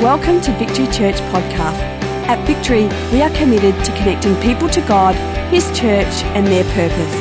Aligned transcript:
Welcome 0.00 0.40
to 0.40 0.52
Victory 0.52 0.86
Church 0.86 1.16
Podcast. 1.28 1.78
At 2.26 2.42
Victory, 2.46 2.88
we 3.12 3.20
are 3.20 3.28
committed 3.36 3.74
to 3.84 3.92
connecting 3.98 4.34
people 4.36 4.66
to 4.70 4.80
God, 4.80 5.14
His 5.52 5.66
church, 5.78 6.24
and 6.32 6.46
their 6.46 6.64
purpose. 6.72 7.14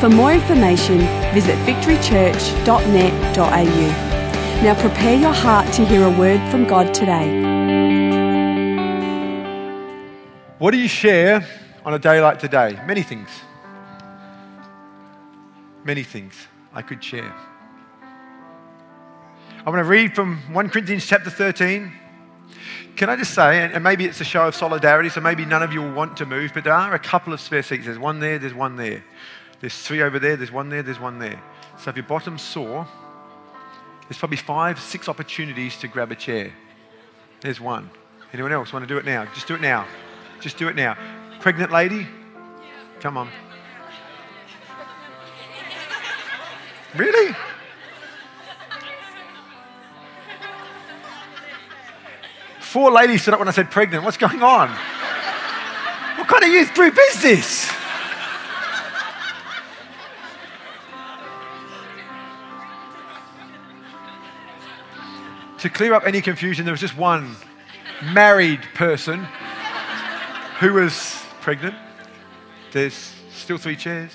For 0.00 0.08
more 0.08 0.32
information, 0.32 1.00
visit 1.34 1.58
victorychurch.net.au. 1.66 4.62
Now 4.62 4.74
prepare 4.80 5.14
your 5.14 5.34
heart 5.34 5.70
to 5.74 5.84
hear 5.84 6.06
a 6.06 6.10
word 6.18 6.40
from 6.50 6.66
God 6.66 6.94
today. 6.94 7.28
What 10.56 10.70
do 10.70 10.78
you 10.78 10.88
share 10.88 11.46
on 11.84 11.92
a 11.92 11.98
day 11.98 12.22
like 12.22 12.38
today? 12.38 12.80
Many 12.86 13.02
things. 13.02 13.28
Many 15.84 16.02
things 16.02 16.32
I 16.72 16.80
could 16.80 17.04
share. 17.04 17.30
I'm 19.58 19.66
going 19.66 19.76
to 19.76 19.84
read 19.84 20.14
from 20.14 20.38
1 20.54 20.70
Corinthians 20.70 21.04
chapter 21.04 21.28
13. 21.28 21.98
Can 22.96 23.08
I 23.08 23.16
just 23.16 23.34
say, 23.34 23.62
and 23.62 23.82
maybe 23.82 24.04
it's 24.04 24.20
a 24.20 24.24
show 24.24 24.46
of 24.46 24.54
solidarity, 24.54 25.08
so 25.08 25.20
maybe 25.20 25.44
none 25.44 25.62
of 25.62 25.72
you 25.72 25.80
will 25.82 25.92
want 25.92 26.16
to 26.18 26.26
move, 26.26 26.52
but 26.54 26.64
there 26.64 26.74
are 26.74 26.94
a 26.94 26.98
couple 26.98 27.32
of 27.32 27.40
spare 27.40 27.62
seats. 27.62 27.86
There's 27.86 27.98
one 27.98 28.20
there, 28.20 28.38
there's 28.38 28.54
one 28.54 28.76
there. 28.76 29.02
There's 29.60 29.76
three 29.76 30.02
over 30.02 30.18
there, 30.18 30.36
there's 30.36 30.52
one 30.52 30.68
there, 30.68 30.82
there's 30.82 31.00
one 31.00 31.18
there. 31.18 31.40
So 31.78 31.90
if 31.90 31.96
your 31.96 32.04
bottom's 32.04 32.42
sore, 32.42 32.86
there's 34.08 34.18
probably 34.18 34.36
five, 34.36 34.78
six 34.78 35.08
opportunities 35.08 35.76
to 35.78 35.88
grab 35.88 36.12
a 36.12 36.14
chair. 36.14 36.52
There's 37.40 37.60
one. 37.60 37.90
Anyone 38.32 38.52
else 38.52 38.72
want 38.72 38.82
to 38.82 38.86
do 38.86 38.98
it 38.98 39.04
now? 39.04 39.24
Just 39.34 39.48
do 39.48 39.54
it 39.54 39.60
now. 39.60 39.86
Just 40.40 40.58
do 40.58 40.68
it 40.68 40.76
now. 40.76 40.96
Pregnant 41.40 41.72
lady? 41.72 42.06
Come 43.00 43.16
on. 43.16 43.28
Really? 46.94 47.34
Four 52.72 52.90
ladies 52.90 53.20
stood 53.20 53.34
up 53.34 53.38
when 53.38 53.48
I 53.48 53.50
said 53.50 53.70
pregnant. 53.70 54.02
What's 54.02 54.16
going 54.16 54.42
on? 54.42 54.70
What 56.16 56.26
kind 56.26 56.42
of 56.42 56.48
youth 56.48 56.72
group 56.72 56.96
is 56.98 57.20
this? 57.20 57.70
to 65.58 65.68
clear 65.68 65.92
up 65.92 66.06
any 66.06 66.22
confusion, 66.22 66.64
there 66.64 66.72
was 66.72 66.80
just 66.80 66.96
one 66.96 67.36
married 68.14 68.62
person 68.72 69.22
who 70.58 70.72
was 70.72 71.22
pregnant. 71.42 71.74
There's 72.72 73.14
still 73.32 73.58
three 73.58 73.76
chairs. 73.76 74.12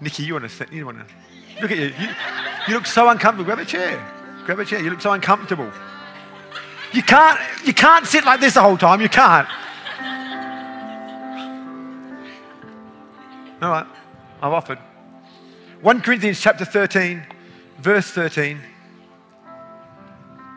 Nikki, 0.00 0.24
you 0.24 0.32
want 0.32 0.42
to 0.42 0.48
sit? 0.48 0.72
You 0.72 0.86
want 0.86 0.98
to 0.98 1.06
look 1.62 1.70
at 1.70 1.78
you. 1.78 1.84
you. 1.84 2.08
You 2.66 2.74
look 2.74 2.86
so 2.86 3.08
uncomfortable. 3.10 3.44
Grab 3.44 3.60
a 3.60 3.64
chair. 3.64 4.04
Grab 4.44 4.58
a 4.58 4.64
chair. 4.64 4.82
You 4.82 4.90
look 4.90 5.00
so 5.00 5.12
uncomfortable. 5.12 5.70
You 6.92 7.02
can't, 7.02 7.38
you 7.66 7.74
can't 7.74 8.06
sit 8.06 8.24
like 8.24 8.40
this 8.40 8.54
the 8.54 8.62
whole 8.62 8.78
time. 8.78 9.00
You 9.00 9.08
can't. 9.08 9.48
All 13.60 13.70
right, 13.70 13.86
I've 14.40 14.52
offered. 14.52 14.78
1 15.82 16.00
Corinthians 16.00 16.40
chapter 16.40 16.64
13, 16.64 17.24
verse 17.78 18.10
13 18.10 18.60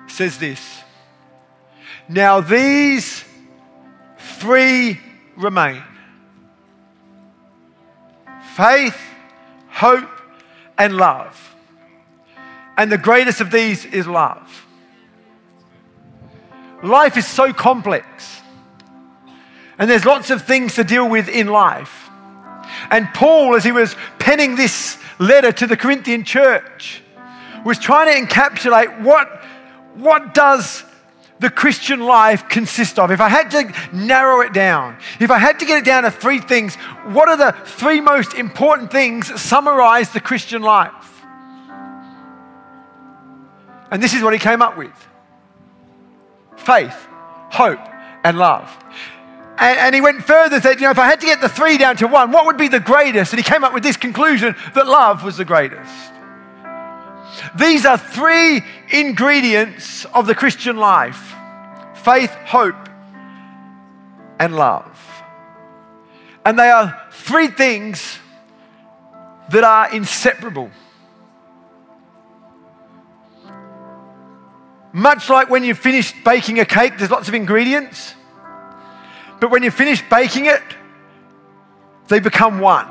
says 0.07 0.37
this 0.37 0.81
Now 2.07 2.41
these 2.41 3.23
three 4.17 4.99
remain 5.35 5.83
faith, 8.55 8.99
hope, 9.69 10.09
and 10.77 10.97
love. 10.97 11.55
And 12.77 12.91
the 12.91 12.97
greatest 12.97 13.41
of 13.41 13.51
these 13.51 13.85
is 13.85 14.07
love. 14.07 14.65
Life 16.83 17.17
is 17.17 17.27
so 17.27 17.53
complex, 17.53 18.41
and 19.77 19.89
there's 19.89 20.05
lots 20.05 20.29
of 20.29 20.43
things 20.43 20.75
to 20.75 20.83
deal 20.83 21.07
with 21.07 21.29
in 21.29 21.47
life. 21.47 22.09
And 22.89 23.07
Paul, 23.13 23.55
as 23.55 23.63
he 23.63 23.71
was 23.71 23.95
penning 24.19 24.55
this 24.55 24.97
letter 25.19 25.51
to 25.51 25.67
the 25.67 25.77
Corinthian 25.77 26.23
church, 26.23 27.01
was 27.63 27.77
trying 27.77 28.13
to 28.13 28.33
encapsulate 28.33 29.01
what, 29.01 29.27
what 29.95 30.33
does 30.33 30.83
the 31.39 31.49
Christian 31.49 31.99
life 31.99 32.49
consist 32.49 32.99
of? 32.99 33.11
If 33.11 33.21
I 33.21 33.29
had 33.29 33.51
to 33.51 33.73
narrow 33.93 34.41
it 34.41 34.53
down, 34.53 34.97
if 35.19 35.31
I 35.31 35.39
had 35.39 35.59
to 35.59 35.65
get 35.65 35.79
it 35.79 35.85
down 35.85 36.03
to 36.03 36.11
three 36.11 36.39
things, 36.39 36.75
what 37.05 37.29
are 37.29 37.37
the 37.37 37.51
three 37.65 38.01
most 38.01 38.33
important 38.33 38.91
things 38.91 39.29
that 39.29 39.39
summarize 39.39 40.11
the 40.11 40.19
Christian 40.19 40.61
life? 40.61 41.23
And 43.91 44.01
this 44.01 44.13
is 44.13 44.23
what 44.23 44.33
he 44.33 44.39
came 44.39 44.61
up 44.61 44.77
with 44.77 44.93
faith, 46.61 46.95
hope, 47.49 47.79
and 48.23 48.37
love. 48.37 48.75
And, 49.57 49.77
and, 49.77 49.95
he 49.95 50.01
went 50.01 50.23
further 50.23 50.55
and 50.55 50.63
said, 50.63 50.79
you 50.79 50.85
know, 50.85 50.91
if 50.91 50.97
I 50.97 51.05
had 51.05 51.19
to 51.19 51.25
get 51.25 51.41
the 51.41 51.49
three 51.49 51.77
down 51.77 51.97
to 51.97 52.07
one, 52.07 52.31
what 52.31 52.45
would 52.45 52.57
be 52.57 52.67
the 52.67 52.79
greatest? 52.79 53.33
And 53.33 53.39
he 53.39 53.43
came 53.43 53.63
up 53.63 53.73
with 53.73 53.83
this 53.83 53.97
conclusion 53.97 54.55
that 54.73 54.87
love 54.87 55.23
was 55.23 55.37
the 55.37 55.45
greatest. 55.45 56.11
These 57.55 57.85
are 57.85 57.97
three 57.97 58.61
ingredients 58.91 60.05
of 60.05 60.27
the 60.27 60.35
Christian 60.35 60.77
life 60.77 61.35
faith, 61.93 62.31
hope, 62.45 62.89
and 64.39 64.55
love. 64.55 64.99
And 66.43 66.57
they 66.57 66.69
are 66.69 66.99
three 67.11 67.47
things 67.47 68.17
that 69.51 69.63
are 69.63 69.93
inseparable. 69.93 70.71
Much 74.93 75.29
like 75.29 75.49
when 75.49 75.63
you 75.63 75.73
finish 75.73 76.13
baking 76.23 76.59
a 76.59 76.65
cake, 76.65 76.97
there's 76.97 77.11
lots 77.11 77.27
of 77.27 77.33
ingredients. 77.33 78.13
But 79.39 79.51
when 79.51 79.63
you 79.63 79.71
finish 79.71 80.03
baking 80.09 80.45
it, 80.45 80.61
they 82.07 82.19
become 82.19 82.59
one. 82.59 82.87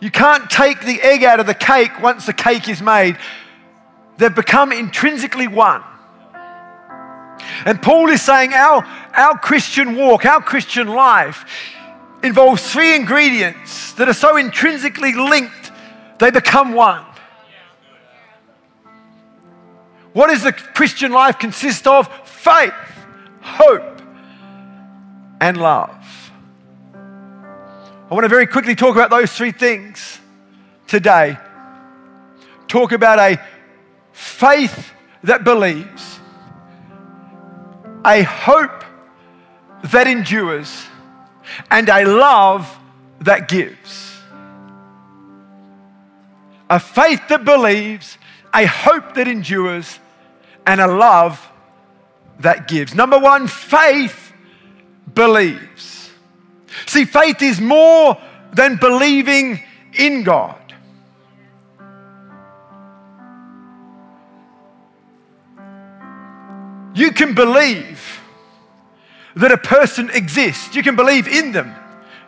You 0.00 0.10
can't 0.10 0.48
take 0.50 0.80
the 0.80 1.00
egg 1.00 1.24
out 1.24 1.40
of 1.40 1.46
the 1.46 1.54
cake 1.54 2.00
once 2.00 2.26
the 2.26 2.32
cake 2.32 2.68
is 2.68 2.80
made. 2.80 3.16
They've 4.18 4.34
become 4.34 4.72
intrinsically 4.72 5.48
one. 5.48 5.82
And 7.64 7.80
Paul 7.82 8.08
is 8.08 8.22
saying 8.22 8.52
our, 8.52 8.84
our 9.14 9.38
Christian 9.38 9.96
walk, 9.96 10.24
our 10.24 10.40
Christian 10.40 10.88
life 10.88 11.44
involves 12.22 12.72
three 12.72 12.94
ingredients 12.94 13.92
that 13.94 14.08
are 14.08 14.14
so 14.14 14.36
intrinsically 14.36 15.12
linked, 15.14 15.72
they 16.18 16.30
become 16.30 16.72
one. 16.72 17.04
What 20.12 20.28
does 20.28 20.42
the 20.42 20.52
Christian 20.52 21.12
life 21.12 21.38
consist 21.38 21.86
of? 21.86 22.08
Faith, 22.28 22.74
hope, 23.40 24.02
and 25.40 25.56
love. 25.56 26.30
I 26.94 28.14
want 28.14 28.24
to 28.24 28.28
very 28.28 28.46
quickly 28.46 28.74
talk 28.74 28.94
about 28.94 29.10
those 29.10 29.32
three 29.32 29.52
things 29.52 30.20
today. 30.86 31.38
Talk 32.68 32.92
about 32.92 33.18
a 33.18 33.42
faith 34.12 34.92
that 35.24 35.44
believes, 35.44 36.20
a 38.04 38.22
hope 38.22 38.84
that 39.84 40.06
endures, 40.06 40.84
and 41.70 41.88
a 41.88 42.04
love 42.04 42.78
that 43.20 43.48
gives. 43.48 44.20
A 46.68 46.78
faith 46.78 47.20
that 47.28 47.44
believes, 47.44 48.18
a 48.54 48.66
hope 48.66 49.14
that 49.14 49.28
endures, 49.28 49.98
and 50.66 50.80
a 50.80 50.86
love 50.86 51.50
that 52.40 52.68
gives. 52.68 52.94
Number 52.94 53.18
one, 53.18 53.46
faith 53.46 54.32
believes. 55.14 56.10
See, 56.86 57.04
faith 57.04 57.42
is 57.42 57.60
more 57.60 58.16
than 58.52 58.76
believing 58.76 59.62
in 59.94 60.22
God. 60.22 60.58
You 66.94 67.10
can 67.12 67.34
believe 67.34 68.20
that 69.36 69.50
a 69.50 69.56
person 69.56 70.10
exists. 70.10 70.74
You 70.74 70.82
can 70.82 70.94
believe 70.94 71.26
in 71.26 71.52
them. 71.52 71.74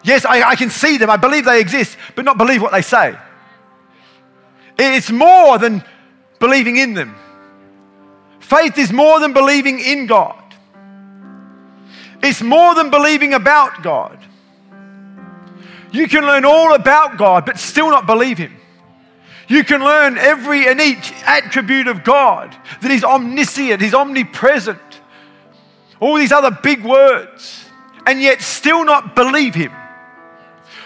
Yes, 0.04 0.24
I, 0.24 0.42
I, 0.42 0.56
can 0.56 0.70
see 0.70 0.96
them. 0.96 1.10
I 1.10 1.16
believe 1.16 1.44
they 1.44 1.60
exist, 1.60 1.96
but 2.14 2.24
not 2.24 2.38
believe 2.38 2.62
what 2.62 2.72
they 2.72 2.82
say. 2.82 3.16
It's 4.78 5.10
more 5.10 5.58
than 5.58 5.84
believing 6.44 6.76
in 6.76 6.92
them. 6.92 7.14
Faith 8.38 8.76
is 8.76 8.92
more 8.92 9.18
than 9.18 9.32
believing 9.32 9.80
in 9.80 10.06
God, 10.06 10.42
it's 12.22 12.42
more 12.42 12.74
than 12.74 12.90
believing 12.90 13.32
about 13.32 13.82
God. 13.82 14.18
You 15.90 16.06
can 16.06 16.24
learn 16.24 16.44
all 16.44 16.74
about 16.74 17.16
God, 17.16 17.46
but 17.46 17.56
still 17.56 17.88
not 17.88 18.04
believe 18.04 18.36
Him. 18.36 18.54
You 19.48 19.64
can 19.64 19.80
learn 19.80 20.18
every 20.18 20.66
and 20.68 20.80
each 20.80 21.12
attribute 21.24 21.86
of 21.86 22.04
God 22.04 22.54
that 22.82 22.90
He's 22.90 23.04
omniscient, 23.04 23.80
He's 23.80 23.94
omnipresent, 23.94 25.00
all 26.00 26.16
these 26.16 26.32
other 26.32 26.50
big 26.50 26.84
words, 26.84 27.64
and 28.06 28.20
yet 28.20 28.42
still 28.42 28.84
not 28.84 29.14
believe 29.14 29.54
Him. 29.54 29.72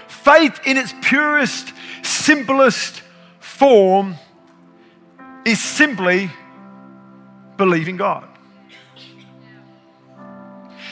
Faith, 0.06 0.60
in 0.66 0.76
its 0.76 0.94
purest, 1.00 1.72
simplest 2.02 3.02
form, 3.40 4.14
is 5.48 5.62
simply 5.62 6.30
believing 7.56 7.96
God. 7.96 8.28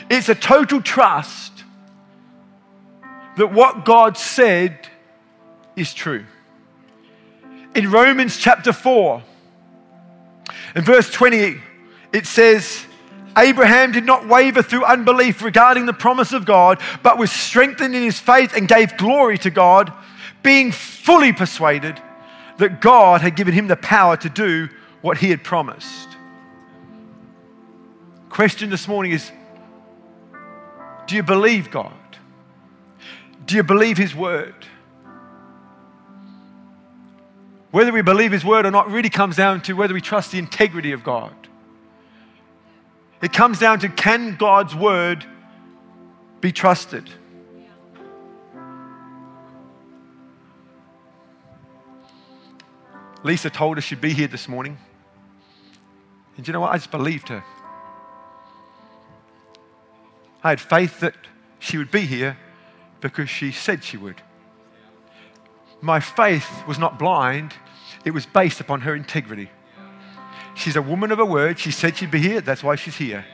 It's 0.08 0.28
a 0.28 0.34
total 0.34 0.80
trust 0.80 1.52
that 3.36 3.52
what 3.52 3.84
God 3.84 4.16
said 4.16 4.88
is 5.76 5.92
true. 5.92 6.24
In 7.74 7.90
Romans 7.90 8.38
chapter 8.38 8.72
4, 8.72 9.22
in 10.74 10.84
verse 10.84 11.10
20, 11.10 11.60
it 12.14 12.26
says, 12.26 12.86
Abraham 13.36 13.92
did 13.92 14.06
not 14.06 14.26
waver 14.26 14.62
through 14.62 14.84
unbelief 14.84 15.42
regarding 15.42 15.84
the 15.84 15.92
promise 15.92 16.32
of 16.32 16.46
God, 16.46 16.80
but 17.02 17.18
was 17.18 17.30
strengthened 17.30 17.94
in 17.94 18.02
his 18.02 18.18
faith 18.18 18.56
and 18.56 18.66
gave 18.66 18.96
glory 18.96 19.36
to 19.38 19.50
God, 19.50 19.92
being 20.42 20.72
fully 20.72 21.34
persuaded 21.34 22.00
that 22.58 22.80
God 22.80 23.20
had 23.20 23.36
given 23.36 23.54
him 23.54 23.68
the 23.68 23.76
power 23.76 24.16
to 24.16 24.28
do 24.28 24.68
what 25.02 25.18
he 25.18 25.30
had 25.30 25.44
promised. 25.44 26.08
Question 28.28 28.70
this 28.70 28.88
morning 28.88 29.12
is 29.12 29.30
Do 31.06 31.16
you 31.16 31.22
believe 31.22 31.70
God? 31.70 31.92
Do 33.44 33.56
you 33.56 33.62
believe 33.62 33.96
his 33.96 34.14
word? 34.14 34.54
Whether 37.70 37.92
we 37.92 38.02
believe 38.02 38.32
his 38.32 38.44
word 38.44 38.66
or 38.66 38.70
not 38.70 38.90
really 38.90 39.10
comes 39.10 39.36
down 39.36 39.60
to 39.62 39.74
whether 39.74 39.94
we 39.94 40.00
trust 40.00 40.32
the 40.32 40.38
integrity 40.38 40.92
of 40.92 41.04
God. 41.04 41.34
It 43.22 43.32
comes 43.32 43.58
down 43.58 43.80
to 43.80 43.88
can 43.88 44.36
God's 44.36 44.74
word 44.74 45.24
be 46.40 46.52
trusted? 46.52 47.10
Lisa 53.26 53.50
told 53.50 53.76
us 53.76 53.82
she'd 53.82 54.00
be 54.00 54.12
here 54.12 54.28
this 54.28 54.46
morning. 54.46 54.78
And 56.37 56.46
you 56.46 56.52
know 56.52 56.61
what? 56.61 56.70
I 56.70 56.76
just 56.76 56.93
believed 56.93 57.28
her. 57.28 57.43
I 60.44 60.50
had 60.50 60.61
faith 60.61 61.00
that 61.00 61.14
she 61.58 61.76
would 61.76 61.90
be 61.90 62.02
here 62.02 62.38
because 63.00 63.28
she 63.28 63.50
said 63.50 63.82
she 63.82 63.96
would. 63.96 64.23
My 65.81 65.99
faith 65.99 66.49
was 66.69 66.78
not 66.78 67.00
blind, 67.00 67.52
it 68.05 68.12
was 68.12 68.26
based 68.26 68.61
upon 68.61 68.82
her 68.82 68.94
integrity. 68.94 69.50
She's 70.55 70.76
a 70.76 70.82
woman 70.82 71.11
of 71.11 71.19
a 71.19 71.25
word. 71.25 71.58
She 71.58 71.73
said 71.73 71.96
she'd 71.96 72.12
be 72.12 72.20
here. 72.20 72.40
That's 72.40 72.62
why 72.62 72.76
she's 72.76 72.96
here. 72.96 73.25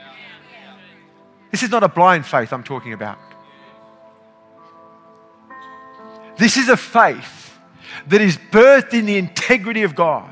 This 1.51 1.61
is 1.61 1.69
not 1.69 1.83
a 1.83 1.87
blind 1.87 2.25
faith 2.25 2.51
I'm 2.51 2.63
talking 2.63 2.93
about. 2.93 3.19
This 6.37 6.57
is 6.57 6.67
a 6.67 6.75
faith 6.75 7.42
that 8.07 8.21
is 8.21 8.37
birthed 8.51 8.93
in 8.93 9.05
the 9.05 9.17
integrity 9.17 9.83
of 9.83 9.95
God. 9.95 10.29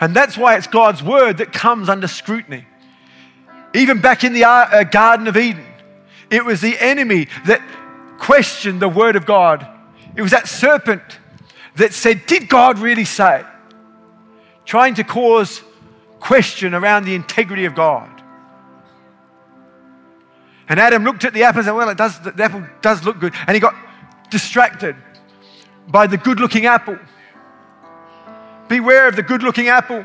And 0.00 0.14
that's 0.14 0.36
why 0.36 0.56
it's 0.56 0.66
God's 0.66 1.02
word 1.02 1.38
that 1.38 1.52
comes 1.52 1.88
under 1.88 2.08
scrutiny. 2.08 2.66
Even 3.74 4.00
back 4.00 4.24
in 4.24 4.32
the 4.32 4.44
uh, 4.44 4.84
Garden 4.84 5.28
of 5.28 5.36
Eden, 5.36 5.64
it 6.30 6.44
was 6.44 6.60
the 6.60 6.78
enemy 6.78 7.28
that 7.46 7.60
questioned 8.18 8.80
the 8.80 8.88
word 8.88 9.16
of 9.16 9.26
God. 9.26 9.66
It 10.16 10.22
was 10.22 10.30
that 10.30 10.48
serpent 10.48 11.02
that 11.76 11.92
said, 11.92 12.26
Did 12.26 12.48
God 12.48 12.78
really 12.78 13.04
say? 13.04 13.44
Trying 14.64 14.94
to 14.94 15.04
cause 15.04 15.62
question 16.18 16.74
around 16.74 17.04
the 17.04 17.14
integrity 17.14 17.64
of 17.64 17.74
God. 17.74 18.10
And 20.68 20.78
Adam 20.78 21.02
looked 21.04 21.24
at 21.24 21.32
the 21.32 21.42
apple 21.42 21.60
and 21.60 21.66
said, 21.66 21.72
Well, 21.72 21.88
it 21.88 21.98
does, 21.98 22.18
the 22.20 22.42
apple 22.42 22.64
does 22.80 23.04
look 23.04 23.18
good. 23.18 23.34
And 23.46 23.54
he 23.54 23.60
got 23.60 23.74
distracted 24.30 24.96
by 25.88 26.06
the 26.06 26.16
good 26.16 26.40
looking 26.40 26.66
apple. 26.66 26.98
Beware 28.68 29.08
of 29.08 29.16
the 29.16 29.22
good 29.22 29.42
looking 29.42 29.68
apple. 29.68 30.04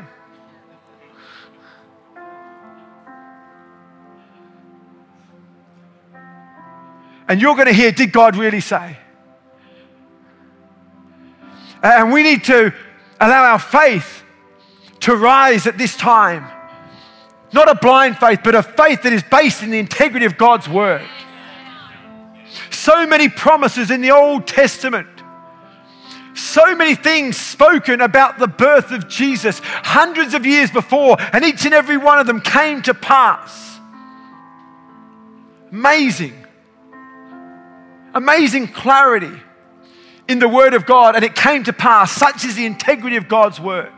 And 7.28 7.40
you're 7.40 7.54
going 7.54 7.66
to 7.66 7.72
hear, 7.72 7.92
Did 7.92 8.12
God 8.12 8.36
really 8.36 8.60
say? 8.60 8.96
And 11.82 12.12
we 12.12 12.22
need 12.22 12.44
to 12.44 12.72
allow 13.20 13.44
our 13.44 13.58
faith 13.58 14.22
to 15.00 15.14
rise 15.14 15.66
at 15.66 15.78
this 15.78 15.96
time. 15.96 16.46
Not 17.52 17.68
a 17.68 17.74
blind 17.74 18.18
faith, 18.18 18.40
but 18.42 18.54
a 18.54 18.62
faith 18.62 19.02
that 19.02 19.12
is 19.12 19.22
based 19.22 19.62
in 19.62 19.70
the 19.70 19.78
integrity 19.78 20.26
of 20.26 20.36
God's 20.36 20.68
word. 20.68 21.06
So 22.70 23.06
many 23.06 23.28
promises 23.28 23.90
in 23.90 24.00
the 24.00 24.10
Old 24.10 24.46
Testament. 24.46 25.08
So 26.36 26.76
many 26.76 26.94
things 26.94 27.36
spoken 27.36 28.02
about 28.02 28.38
the 28.38 28.46
birth 28.46 28.92
of 28.92 29.08
Jesus 29.08 29.60
hundreds 29.62 30.34
of 30.34 30.44
years 30.44 30.70
before, 30.70 31.16
and 31.32 31.44
each 31.44 31.64
and 31.64 31.72
every 31.72 31.96
one 31.96 32.18
of 32.18 32.26
them 32.26 32.42
came 32.42 32.82
to 32.82 32.92
pass. 32.92 33.80
Amazing. 35.72 36.34
Amazing 38.14 38.68
clarity 38.68 39.32
in 40.28 40.38
the 40.38 40.48
Word 40.48 40.74
of 40.74 40.84
God, 40.84 41.16
and 41.16 41.24
it 41.24 41.34
came 41.34 41.64
to 41.64 41.72
pass. 41.72 42.12
Such 42.12 42.44
is 42.44 42.54
the 42.54 42.66
integrity 42.66 43.16
of 43.16 43.28
God's 43.28 43.58
Word. 43.58 43.92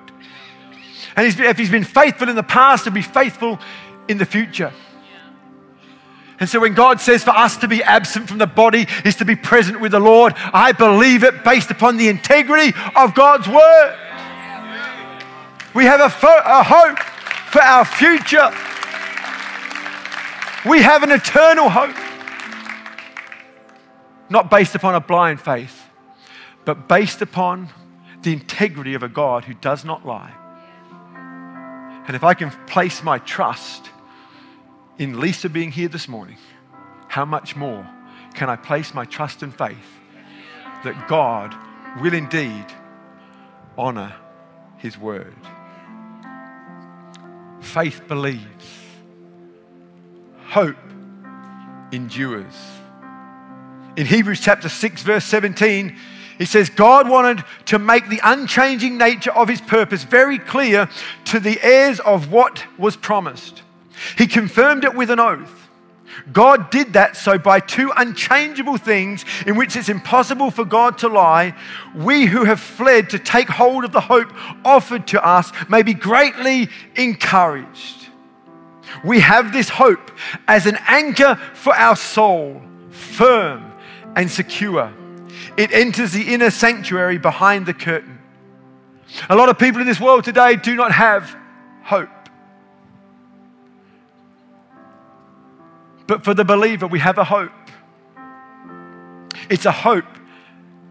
And 1.17 1.27
if 1.27 1.59
He's 1.59 1.71
been 1.71 1.85
faithful 1.85 2.29
in 2.29 2.37
the 2.37 2.43
past, 2.43 2.85
He'll 2.85 2.93
be 2.93 3.03
faithful 3.03 3.59
in 4.07 4.19
the 4.19 4.27
future. 4.27 4.73
And 6.41 6.49
so 6.49 6.61
when 6.61 6.75
God 6.75 7.01
says 7.01 7.25
for 7.25 7.31
us 7.31 7.57
to 7.59 7.69
be 7.69 7.83
absent 7.83 8.29
from 8.29 8.39
the 8.39 8.47
body 8.47 8.87
is 9.05 9.17
to 9.17 9.25
be 9.25 9.35
present 9.35 9.81
with 9.81 9.93
the 9.93 10.01
Lord, 10.01 10.35
I 10.37 10.73
believe 10.73 11.25
it 11.25 11.43
based 11.43 11.71
upon 11.71 11.97
the 11.97 12.09
integrity 12.09 12.77
of 12.95 13.15
God's 13.15 13.49
Word. 13.49 13.97
We 15.75 15.85
have 15.85 16.01
a, 16.01 16.09
fo- 16.09 16.43
a 16.45 16.63
hope 16.63 16.99
for 17.51 17.61
our 17.61 17.85
future. 17.85 18.51
We 20.69 20.83
have 20.83 21.03
an 21.03 21.11
eternal 21.11 21.69
hope. 21.69 21.97
Not 24.31 24.51
based 24.51 24.75
upon 24.75 24.95
a 24.95 25.01
blind 25.01 25.41
faith, 25.41 25.83
but 26.65 26.89
based 26.89 27.23
upon 27.23 27.69
the 28.23 28.33
integrity 28.33 28.95
of 28.95 29.03
a 29.03 29.09
God 29.09 29.45
who 29.45 29.55
does 29.55 29.85
not 29.85 30.07
lie. 30.07 30.33
And 32.07 32.15
if 32.15 32.23
I 32.23 32.35
can 32.35 32.51
place 32.67 33.03
my 33.03 33.19
trust 33.19 33.91
in 34.99 35.21
Lisa 35.21 35.49
being 35.49 35.71
here 35.71 35.89
this 35.89 36.09
morning, 36.09 36.37
how 37.07 37.25
much 37.25 37.57
more 37.57 37.89
can 38.35 38.51
I 38.51 38.57
place 38.57 38.93
my 38.93 39.05
trust 39.05 39.43
and 39.43 39.57
faith 39.57 39.77
that 40.85 41.09
God 41.09 41.55
will 42.01 42.15
indeed 42.15 42.67
honor 43.77 44.15
his 44.79 44.99
word? 44.99 45.35
Faith 47.61 48.03
believes, 48.09 48.85
hope 50.47 50.77
endures. 51.93 52.55
In 53.97 54.07
Hebrews 54.07 54.41
chapter 54.41 54.69
6, 54.69 55.03
verse 55.03 55.25
17, 55.25 55.97
he 56.39 56.45
says, 56.45 56.71
God 56.71 57.09
wanted 57.09 57.45
to 57.67 57.81
make 57.81 58.09
the 58.09 58.21
unchanging 58.23 58.97
nature 58.97 59.33
of 59.33 59.49
his 59.49 59.61
purpose 59.61 60.05
very 60.05 60.39
clear 60.39 60.89
to 61.27 61.41
the 61.41 61.61
heirs 61.61 61.99
of 62.01 62.31
what 62.31 62.65
was 62.79 62.97
promised. 62.97 63.63
He 64.17 64.27
confirmed 64.27 64.85
it 64.85 64.95
with 64.95 65.11
an 65.11 65.21
oath. 65.21 65.69
God 66.33 66.71
did 66.71 66.95
that 66.95 67.17
so 67.17 67.39
by 67.39 67.61
two 67.61 67.93
unchangeable 67.97 68.77
things 68.77 69.25
in 69.47 69.57
which 69.57 69.77
it's 69.77 69.89
impossible 69.89 70.51
for 70.51 70.65
God 70.65 70.99
to 70.99 71.09
lie, 71.09 71.55
we 71.95 72.27
who 72.27 72.45
have 72.45 72.61
fled 72.61 73.11
to 73.11 73.19
take 73.19 73.49
hold 73.49 73.85
of 73.85 73.93
the 73.93 74.01
hope 74.01 74.33
offered 74.65 75.07
to 75.09 75.25
us 75.25 75.53
may 75.69 75.83
be 75.83 75.95
greatly 75.95 76.69
encouraged. 76.97 78.09
We 79.05 79.21
have 79.21 79.53
this 79.53 79.69
hope 79.69 80.11
as 80.49 80.67
an 80.67 80.79
anchor 80.87 81.37
for 81.55 81.75
our 81.75 81.95
soul, 81.95 82.63
firm 82.91 83.73
and 84.17 84.31
secure 84.31 84.93
it 85.59 85.73
enters 85.73 86.13
the 86.13 86.33
inner 86.33 86.51
sanctuary 86.51 87.19
behind 87.19 87.67
the 87.67 87.75
curtain. 87.75 88.19
A 89.29 89.35
lot 89.35 89.49
of 89.49 89.59
people 89.59 89.81
in 89.81 89.87
this 89.87 90.01
world 90.01 90.25
today 90.25 90.55
do 90.55 90.77
not 90.77 90.93
have 90.93 91.37
hope. 91.83 92.09
But 96.09 96.25
for 96.25 96.35
the 96.35 96.45
believer, 96.45 96.87
we 96.87 96.99
have 96.99 97.19
a 97.19 97.25
hope. 97.25 97.53
It's 99.49 99.67
a 99.67 99.73
hope 99.73 100.07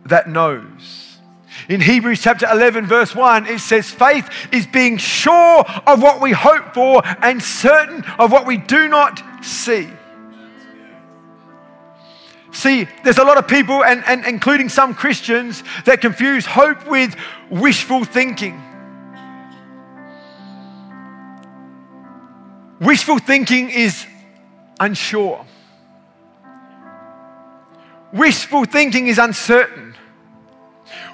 that 0.05 0.29
knows. 0.29 1.17
In 1.67 1.81
Hebrews 1.81 2.21
chapter 2.21 2.47
11, 2.49 2.85
verse 2.85 3.15
1, 3.15 3.47
it 3.47 3.59
says, 3.59 3.89
Faith 3.89 4.29
is 4.53 4.67
being 4.67 4.97
sure 4.97 5.65
of 5.87 6.01
what 6.01 6.21
we 6.21 6.31
hope 6.31 6.73
for 6.75 7.01
and 7.21 7.41
certain 7.41 8.05
of 8.19 8.31
what 8.31 8.45
we 8.45 8.57
do 8.57 8.87
not 8.87 9.21
see. 9.43 9.89
See, 12.51 12.87
there's 13.03 13.17
a 13.17 13.23
lot 13.23 13.37
of 13.37 13.47
people, 13.47 13.83
and, 13.83 14.03
and 14.05 14.23
including 14.25 14.69
some 14.69 14.93
Christians, 14.93 15.63
that 15.85 15.99
confuse 15.99 16.45
hope 16.45 16.87
with 16.87 17.15
wishful 17.49 18.05
thinking. 18.05 18.61
Wishful 22.79 23.17
thinking 23.17 23.71
is 23.71 24.05
unsure. 24.79 25.45
Wishful 28.13 28.65
thinking 28.65 29.07
is 29.07 29.17
uncertain. 29.17 29.95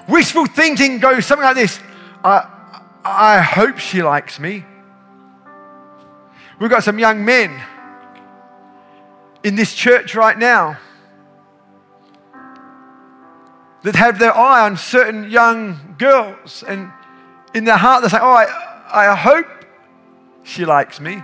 Wishful 0.08 0.46
thinking 0.46 0.98
goes 0.98 1.26
something 1.26 1.44
like 1.44 1.56
this 1.56 1.80
I, 2.22 2.48
I 3.04 3.40
hope 3.40 3.78
she 3.78 4.02
likes 4.02 4.38
me. 4.38 4.64
We've 6.58 6.70
got 6.70 6.84
some 6.84 6.98
young 6.98 7.24
men 7.24 7.60
in 9.42 9.56
this 9.56 9.74
church 9.74 10.14
right 10.14 10.38
now 10.38 10.78
that 13.82 13.96
have 13.96 14.18
their 14.18 14.34
eye 14.34 14.64
on 14.64 14.76
certain 14.76 15.30
young 15.30 15.96
girls 15.98 16.62
and 16.66 16.90
in 17.54 17.64
their 17.64 17.76
heart 17.76 18.02
they 18.02 18.08
say, 18.08 18.18
Oh, 18.20 18.30
I, 18.30 18.46
I 19.10 19.14
hope 19.14 19.46
she 20.42 20.64
likes 20.64 21.00
me. 21.00 21.22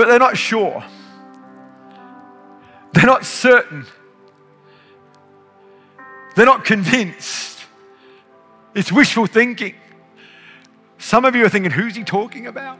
But 0.00 0.08
they're 0.08 0.18
not 0.18 0.38
sure. 0.38 0.82
They're 2.94 3.04
not 3.04 3.26
certain. 3.26 3.84
They're 6.34 6.46
not 6.46 6.64
convinced. 6.64 7.66
It's 8.74 8.90
wishful 8.90 9.26
thinking. 9.26 9.74
Some 10.96 11.26
of 11.26 11.36
you 11.36 11.44
are 11.44 11.50
thinking, 11.50 11.70
Who's 11.70 11.96
he 11.96 12.02
talking 12.02 12.46
about? 12.46 12.78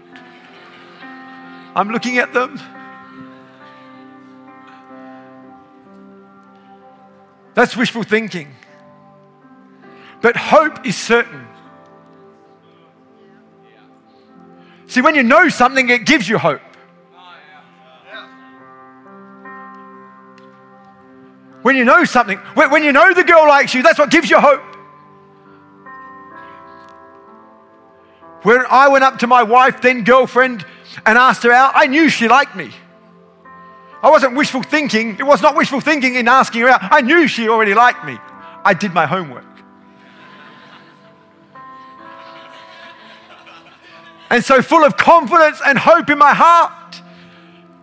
I'm 1.77 1.91
looking 1.91 2.17
at 2.17 2.33
them. 2.33 2.59
That's 7.53 7.77
wishful 7.77 8.03
thinking. 8.03 8.49
But 10.23 10.39
hope 10.39 10.87
is 10.87 10.97
certain. 10.97 11.47
See, 14.87 15.03
when 15.03 15.15
you 15.15 15.23
know 15.23 15.51
something, 15.51 15.91
it 15.91 16.07
gives 16.07 16.27
you 16.27 16.39
hope. 16.39 16.63
When 21.63 21.77
you 21.77 21.85
know 21.85 22.05
something, 22.05 22.39
when 22.55 22.83
you 22.83 22.93
know 22.93 23.13
the 23.13 23.25
girl 23.25 23.47
likes 23.47 23.75
you, 23.75 23.83
that's 23.83 23.99
what 23.99 24.11
gives 24.11 24.31
you 24.31 24.41
hope. 24.41 24.63
When 28.43 28.65
I 28.71 28.89
went 28.89 29.05
up 29.05 29.19
to 29.19 29.27
my 29.27 29.43
wife, 29.43 29.83
then 29.83 30.05
girlfriend, 30.05 30.65
and 31.05 31.19
asked 31.19 31.43
her 31.43 31.53
out, 31.53 31.73
I 31.75 31.87
knew 31.87 32.09
she 32.09 32.27
liked 32.29 32.57
me. 32.57 32.71
I 34.03 34.11
wasn't 34.11 34.35
wishful 34.35 34.63
thinking. 34.63 35.17
It 35.19 35.27
was 35.27 35.43
not 35.43 35.55
wishful 35.55 35.81
thinking 35.81 36.15
in 36.15 36.27
asking 36.27 36.63
her 36.63 36.69
out. 36.69 36.81
I 36.83 37.03
knew 37.03 37.29
she 37.29 37.49
already 37.49 37.75
liked 37.75 38.05
me. 38.05 38.17
I 38.65 38.73
did 38.73 38.95
my 38.95 39.05
homework. 39.07 39.45
And 44.31 44.45
so, 44.45 44.63
full 44.63 44.85
of 44.85 44.97
confidence 44.97 45.61
and 45.65 45.77
hope 45.77 46.09
in 46.09 46.17
my 46.17 46.33
heart, 46.33 47.03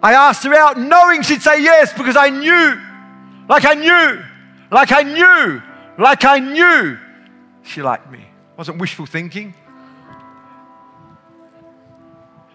I 0.01 0.13
asked 0.13 0.43
her 0.43 0.55
out, 0.55 0.79
knowing 0.79 1.22
she'd 1.22 1.41
say 1.41 1.62
yes 1.62 1.93
because 1.93 2.15
I 2.15 2.29
knew, 2.29 2.81
like 3.50 3.66
I 3.66 3.74
knew, 3.74 4.24
like 4.72 4.92
I 4.92 5.04
knew, 5.04 5.62
like 5.98 6.25
I 6.25 6.39
knew 6.39 6.98
she 7.63 7.82
liked 7.82 8.12
me. 8.12 8.20
It 8.20 8.58
wasn't 8.58 8.80
wishful 8.80 9.06
thinking. 9.06 9.54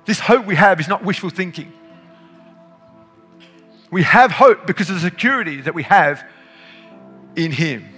This 0.04 0.18
hope 0.18 0.46
we 0.46 0.56
have 0.56 0.80
is 0.80 0.88
not 0.88 1.04
wishful 1.04 1.30
thinking. 1.30 1.72
We 3.90 4.02
have 4.02 4.32
hope 4.32 4.66
because 4.66 4.88
of 4.88 4.96
the 4.96 5.00
security 5.02 5.60
that 5.60 5.74
we 5.74 5.82
have 5.84 6.24
in 7.36 7.52
Him. 7.52 7.88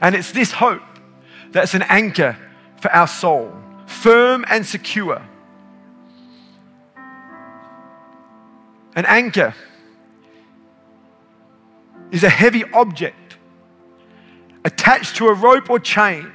And 0.00 0.14
it's 0.14 0.32
this 0.32 0.52
hope 0.52 0.82
that's 1.50 1.74
an 1.74 1.82
anchor 1.82 2.36
for 2.80 2.90
our 2.92 3.06
soul, 3.06 3.52
firm 3.86 4.44
and 4.48 4.66
secure. 4.66 5.22
An 8.94 9.06
anchor 9.06 9.54
is 12.10 12.24
a 12.24 12.30
heavy 12.30 12.64
object 12.72 13.36
attached 14.64 15.16
to 15.16 15.28
a 15.28 15.34
rope 15.34 15.70
or 15.70 15.78
chain 15.78 16.32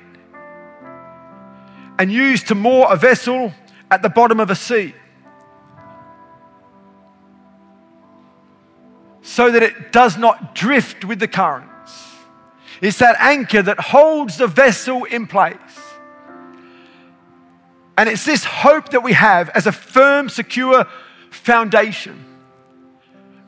and 2.00 2.12
used 2.12 2.48
to 2.48 2.56
moor 2.56 2.88
a 2.92 2.96
vessel 2.96 3.52
at 3.92 4.02
the 4.02 4.10
bottom 4.10 4.40
of 4.40 4.50
a 4.50 4.56
sea. 4.56 4.94
so 9.24 9.50
that 9.50 9.64
it 9.64 9.92
does 9.92 10.18
not 10.18 10.54
drift 10.54 11.06
with 11.06 11.20
the 11.20 11.28
currents. 11.28 11.92
It's 12.82 13.00
that 13.00 13.16
anchor 13.20 13.62
that 13.62 13.80
holds 13.80 14.38
the 14.38 14.48
vessel 14.48 15.06
in 15.06 15.28
place. 15.28 15.58
And 17.98 18.10
it's 18.10 18.26
this 18.26 18.44
hope 18.44 18.90
that 18.90 19.02
we 19.02 19.14
have 19.14 19.50
as 19.50 19.66
a 19.66 19.72
firm, 19.72 20.28
secure 20.28 20.86
foundation 21.32 22.24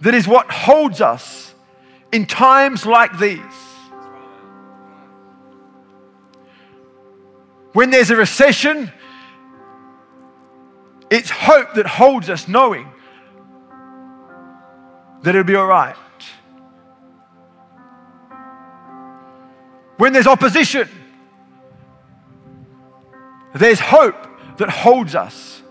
that 0.01 0.13
is 0.13 0.27
what 0.27 0.49
holds 0.49 1.01
us 1.01 1.53
in 2.15 2.25
times 2.25 2.85
like 2.85 3.19
these. 3.19 3.41
When 7.73 7.89
there's 7.89 8.09
a 8.09 8.15
recession, 8.15 8.89
it's 11.09 11.29
hope 11.29 11.73
that 11.73 11.85
holds 11.85 12.29
us, 12.29 12.47
knowing 12.47 12.89
that 15.23 15.31
it'll 15.31 15.43
be 15.43 15.55
all 15.55 15.67
right. 15.67 15.97
When 19.97 20.13
there's 20.13 20.25
opposition, 20.25 20.87
there's 23.53 23.81
hope 23.81 24.25
that 24.55 24.69
holds 24.69 25.15
us. 25.15 25.61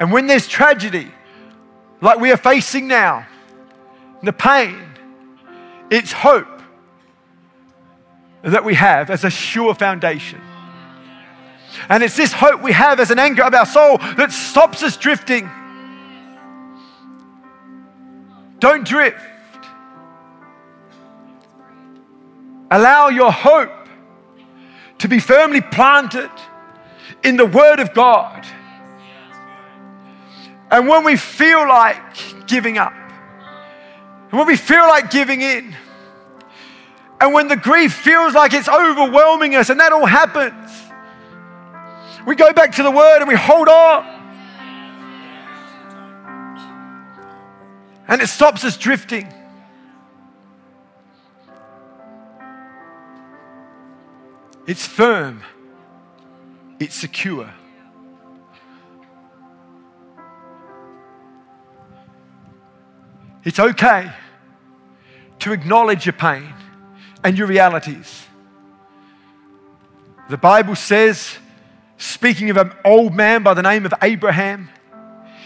And 0.00 0.10
when 0.10 0.26
there's 0.26 0.48
tragedy, 0.48 1.12
like 2.00 2.18
we 2.18 2.32
are 2.32 2.38
facing 2.38 2.88
now, 2.88 3.26
the 4.22 4.32
pain, 4.32 4.80
it's 5.90 6.12
hope 6.12 6.48
that 8.42 8.64
we 8.64 8.74
have 8.74 9.10
as 9.10 9.24
a 9.24 9.30
sure 9.30 9.74
foundation. 9.74 10.40
And 11.88 12.02
it's 12.02 12.16
this 12.16 12.32
hope 12.32 12.62
we 12.62 12.72
have 12.72 13.00
as 13.00 13.10
an 13.10 13.18
anchor 13.18 13.42
of 13.42 13.54
our 13.54 13.66
soul 13.66 13.98
that 13.98 14.32
stops 14.32 14.82
us 14.82 14.96
drifting 14.96 15.50
don't 18.58 18.86
drift. 18.86 19.20
Allow 22.70 23.08
your 23.08 23.30
hope 23.30 23.70
to 24.98 25.08
be 25.08 25.18
firmly 25.18 25.60
planted 25.60 26.30
in 27.22 27.36
the 27.36 27.46
Word 27.46 27.80
of 27.80 27.92
God. 27.92 28.46
And 30.70 30.88
when 30.88 31.04
we 31.04 31.16
feel 31.16 31.68
like 31.68 32.46
giving 32.46 32.78
up, 32.78 32.94
and 34.30 34.38
when 34.38 34.46
we 34.46 34.56
feel 34.56 34.86
like 34.88 35.10
giving 35.10 35.40
in, 35.40 35.74
and 37.20 37.32
when 37.32 37.48
the 37.48 37.56
grief 37.56 37.94
feels 37.94 38.34
like 38.34 38.52
it's 38.52 38.68
overwhelming 38.68 39.54
us, 39.56 39.70
and 39.70 39.80
that 39.80 39.92
all 39.92 40.06
happens, 40.06 40.70
we 42.26 42.34
go 42.34 42.52
back 42.52 42.72
to 42.76 42.82
the 42.82 42.90
Word 42.90 43.18
and 43.20 43.28
we 43.28 43.36
hold 43.36 43.68
on. 43.68 44.16
and 48.08 48.22
it 48.22 48.28
stops 48.28 48.64
us 48.64 48.76
drifting. 48.76 49.32
It's 54.66 54.86
firm, 54.86 55.42
it's 56.80 56.94
secure. 56.94 57.52
It's 63.46 63.60
okay 63.60 64.10
to 65.38 65.52
acknowledge 65.52 66.04
your 66.04 66.14
pain 66.14 66.52
and 67.22 67.38
your 67.38 67.46
realities. 67.46 68.26
The 70.28 70.36
Bible 70.36 70.74
says, 70.74 71.38
speaking 71.96 72.50
of 72.50 72.56
an 72.56 72.72
old 72.84 73.14
man 73.14 73.44
by 73.44 73.54
the 73.54 73.62
name 73.62 73.86
of 73.86 73.94
Abraham, 74.02 74.68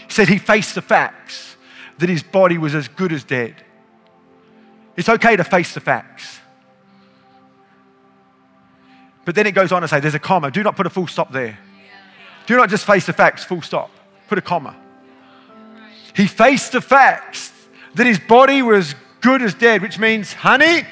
said 0.07 0.27
he 0.27 0.39
faced 0.39 0.73
the 0.73 0.81
facts 0.81 1.55
that 1.99 2.09
his 2.09 2.23
body 2.23 2.57
was 2.57 2.73
as 2.73 2.87
good 2.87 3.11
as 3.13 3.23
dead. 3.23 3.53
It's 4.97 5.07
okay 5.07 5.35
to 5.35 5.43
face 5.43 5.75
the 5.75 5.79
facts. 5.79 6.39
But 9.25 9.35
then 9.35 9.45
it 9.45 9.51
goes 9.51 9.71
on 9.71 9.83
to 9.83 9.87
say 9.87 9.99
there's 9.99 10.15
a 10.15 10.19
comma. 10.19 10.49
Do 10.49 10.63
not 10.63 10.75
put 10.75 10.87
a 10.87 10.89
full 10.89 11.05
stop 11.05 11.31
there. 11.31 11.59
Do 12.47 12.57
not 12.57 12.69
just 12.69 12.83
face 12.83 13.05
the 13.05 13.13
facts, 13.13 13.43
full 13.43 13.61
stop. 13.61 13.91
Put 14.27 14.39
a 14.39 14.41
comma. 14.41 14.75
He 16.15 16.25
faced 16.25 16.71
the 16.71 16.81
facts 16.81 17.51
that 17.95 18.07
his 18.07 18.19
body 18.19 18.61
was 18.61 18.95
good 19.21 19.41
as 19.41 19.53
dead, 19.53 19.81
which 19.81 19.99
means, 19.99 20.33
honey, 20.33 20.83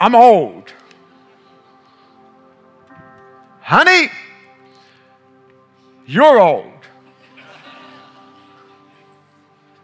I'm 0.00 0.14
old. 0.14 0.72
Honey, 3.60 4.10
you're 6.06 6.40
old. 6.40 6.66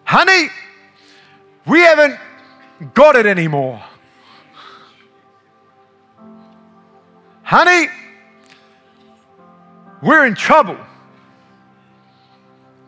honey, 0.04 0.48
we 1.66 1.80
haven't 1.80 2.18
got 2.94 3.16
it 3.16 3.26
anymore. 3.26 3.82
Honey, 7.42 7.88
we're 10.02 10.26
in 10.26 10.34
trouble, 10.34 10.78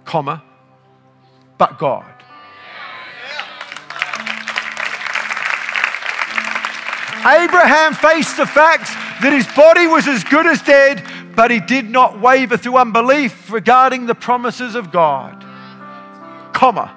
comma, 0.04 0.42
but 1.58 1.78
God. 1.78 2.17
Abraham 7.26 7.94
faced 7.94 8.36
the 8.36 8.46
fact 8.46 8.86
that 9.22 9.32
his 9.32 9.46
body 9.54 9.86
was 9.86 10.06
as 10.06 10.24
good 10.24 10.46
as 10.46 10.62
dead, 10.62 11.02
but 11.34 11.50
he 11.50 11.60
did 11.60 11.88
not 11.88 12.20
waver 12.20 12.56
through 12.56 12.76
unbelief 12.76 13.50
regarding 13.50 14.06
the 14.06 14.14
promises 14.14 14.74
of 14.74 14.92
God. 14.92 15.44
Comma. 16.52 16.94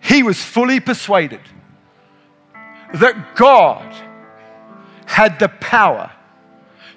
He 0.00 0.22
was 0.22 0.42
fully 0.42 0.80
persuaded 0.80 1.40
that 2.94 3.34
God 3.34 3.94
had 5.06 5.38
the 5.38 5.48
power 5.48 6.10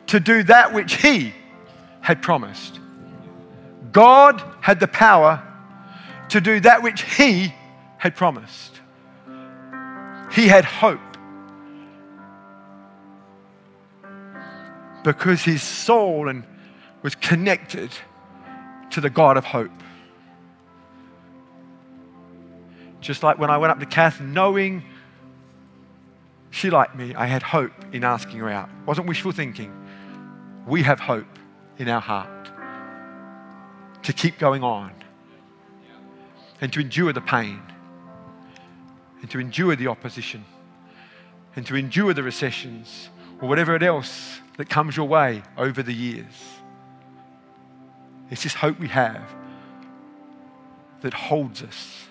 to 0.08 0.20
do 0.20 0.44
that 0.44 0.74
which 0.74 0.96
he 0.96 1.34
had 2.02 2.22
promised. 2.22 2.80
God 3.92 4.42
had 4.62 4.80
the 4.80 4.88
power 4.88 5.42
to 6.30 6.42
do 6.42 6.60
that 6.62 6.84
which 6.84 7.02
he 7.02 7.54
had 7.98 8.16
promised. 8.16 8.77
He 10.38 10.48
had 10.48 10.66
hope 10.66 11.00
because 15.04 15.42
his 15.42 15.64
soul 15.64 16.30
and 16.30 16.44
was 17.02 17.16
connected 17.16 17.90
to 18.92 19.02
the 19.02 19.10
God 19.10 19.38
of 19.38 19.46
hope. 19.46 19.72
Just 23.02 23.24
like 23.24 23.40
when 23.40 23.50
I 23.50 23.58
went 23.58 23.72
up 23.72 23.80
to 23.80 23.88
Kath, 23.88 24.22
knowing 24.22 24.84
she 26.52 26.70
liked 26.70 26.96
me, 26.96 27.16
I 27.16 27.26
had 27.26 27.42
hope 27.42 27.72
in 27.92 28.04
asking 28.04 28.38
her 28.38 28.50
out. 28.52 28.70
Wasn't 28.86 29.08
wishful 29.08 29.32
thinking. 29.32 29.74
We 30.68 30.84
have 30.84 31.00
hope 31.00 31.40
in 31.80 31.90
our 31.90 32.02
heart 32.02 32.52
to 34.04 34.14
keep 34.14 34.38
going 34.38 34.64
on 34.64 34.92
and 36.62 36.72
to 36.74 36.82
endure 36.82 37.12
the 37.12 37.22
pain 37.22 37.60
and 39.22 39.30
to 39.32 39.40
endure 39.40 39.76
the 39.76 39.88
opposition 39.88 40.46
and 41.56 41.66
to 41.66 41.76
endure 41.76 42.14
the 42.14 42.24
recessions 42.24 43.10
or 43.42 43.50
whatever 43.50 43.76
else 43.84 44.40
that 44.58 44.70
comes 44.70 44.96
your 44.96 45.08
way 45.08 45.44
over 45.58 45.82
the 45.82 45.94
years. 45.94 46.26
It's 48.30 48.44
this 48.44 48.54
hope 48.54 48.80
we 48.80 48.90
have 48.90 49.24
that 51.02 51.14
holds 51.14 51.64
us. 51.64 52.06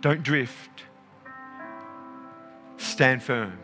Don't 0.00 0.22
drift. 0.22 0.70
Stand 2.76 3.22
firm. 3.22 3.58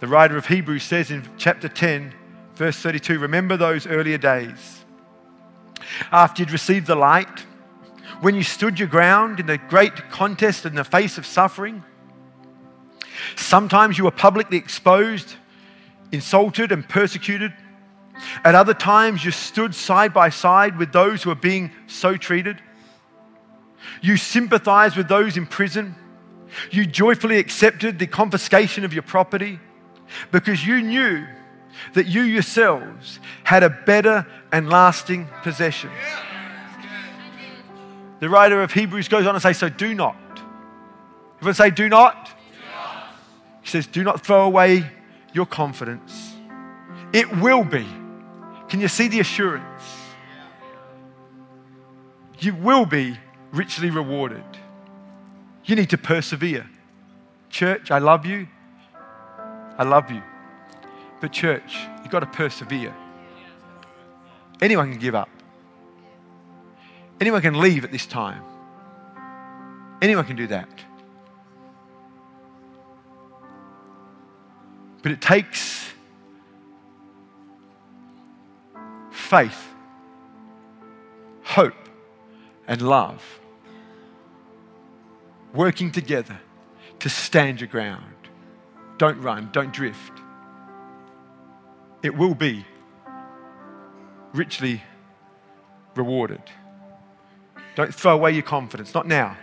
The 0.00 0.06
writer 0.06 0.36
of 0.36 0.46
Hebrews 0.46 0.82
says 0.82 1.10
in 1.10 1.28
chapter 1.36 1.68
10, 1.68 2.14
verse 2.54 2.76
32 2.78 3.18
Remember 3.18 3.56
those 3.56 3.86
earlier 3.86 4.18
days. 4.18 4.84
After 6.10 6.42
you'd 6.42 6.52
received 6.52 6.86
the 6.86 6.94
light, 6.94 7.44
when 8.20 8.34
you 8.34 8.42
stood 8.42 8.78
your 8.78 8.88
ground 8.88 9.40
in 9.40 9.46
the 9.46 9.58
great 9.58 10.10
contest 10.10 10.66
in 10.66 10.74
the 10.74 10.84
face 10.84 11.18
of 11.18 11.26
suffering, 11.26 11.82
Sometimes 13.36 13.98
you 13.98 14.04
were 14.04 14.10
publicly 14.10 14.56
exposed, 14.56 15.34
insulted, 16.12 16.72
and 16.72 16.88
persecuted. 16.88 17.52
At 18.44 18.54
other 18.54 18.74
times, 18.74 19.24
you 19.24 19.30
stood 19.30 19.74
side 19.74 20.12
by 20.12 20.28
side 20.28 20.76
with 20.76 20.92
those 20.92 21.22
who 21.22 21.30
were 21.30 21.36
being 21.36 21.70
so 21.86 22.16
treated. 22.16 22.60
You 24.02 24.16
sympathized 24.16 24.96
with 24.96 25.08
those 25.08 25.36
in 25.36 25.46
prison. 25.46 25.94
You 26.70 26.86
joyfully 26.86 27.38
accepted 27.38 27.98
the 27.98 28.06
confiscation 28.06 28.84
of 28.84 28.92
your 28.92 29.02
property 29.02 29.58
because 30.32 30.66
you 30.66 30.82
knew 30.82 31.26
that 31.94 32.06
you 32.06 32.22
yourselves 32.22 33.20
had 33.44 33.62
a 33.62 33.70
better 33.70 34.26
and 34.52 34.68
lasting 34.68 35.28
possession. 35.42 35.90
The 38.20 38.28
writer 38.28 38.62
of 38.62 38.72
Hebrews 38.72 39.08
goes 39.08 39.26
on 39.26 39.34
to 39.34 39.40
say, 39.40 39.52
So 39.54 39.68
do 39.68 39.94
not. 39.94 40.16
Everyone 41.36 41.54
say, 41.54 41.70
Do 41.70 41.88
not. 41.88 42.30
He 43.62 43.68
says, 43.68 43.86
Do 43.86 44.04
not 44.04 44.24
throw 44.24 44.44
away 44.44 44.84
your 45.32 45.46
confidence. 45.46 46.34
It 47.12 47.34
will 47.38 47.64
be. 47.64 47.86
Can 48.68 48.80
you 48.80 48.88
see 48.88 49.08
the 49.08 49.20
assurance? 49.20 49.82
You 52.38 52.54
will 52.54 52.86
be 52.86 53.18
richly 53.52 53.90
rewarded. 53.90 54.44
You 55.64 55.76
need 55.76 55.90
to 55.90 55.98
persevere. 55.98 56.68
Church, 57.48 57.90
I 57.90 57.98
love 57.98 58.24
you. 58.24 58.46
I 59.76 59.84
love 59.84 60.10
you. 60.10 60.22
But, 61.20 61.32
church, 61.32 61.76
you've 62.02 62.10
got 62.10 62.20
to 62.20 62.26
persevere. 62.26 62.94
Anyone 64.60 64.90
can 64.90 65.00
give 65.00 65.14
up. 65.14 65.28
Anyone 67.20 67.42
can 67.42 67.60
leave 67.60 67.84
at 67.84 67.92
this 67.92 68.06
time. 68.06 68.42
Anyone 70.00 70.24
can 70.24 70.36
do 70.36 70.46
that. 70.46 70.68
But 75.02 75.12
it 75.12 75.20
takes 75.20 75.92
faith, 79.10 79.68
hope, 81.42 81.74
and 82.66 82.82
love 82.82 83.22
working 85.52 85.90
together 85.90 86.38
to 87.00 87.08
stand 87.08 87.60
your 87.60 87.68
ground. 87.68 88.14
Don't 88.98 89.20
run, 89.20 89.50
don't 89.52 89.72
drift. 89.72 90.12
It 92.02 92.16
will 92.16 92.34
be 92.34 92.64
richly 94.32 94.82
rewarded. 95.94 96.42
Don't 97.80 97.94
throw 97.94 98.12
away 98.12 98.32
your 98.32 98.42
confidence, 98.42 98.92
not 98.92 99.06
now. 99.06 99.38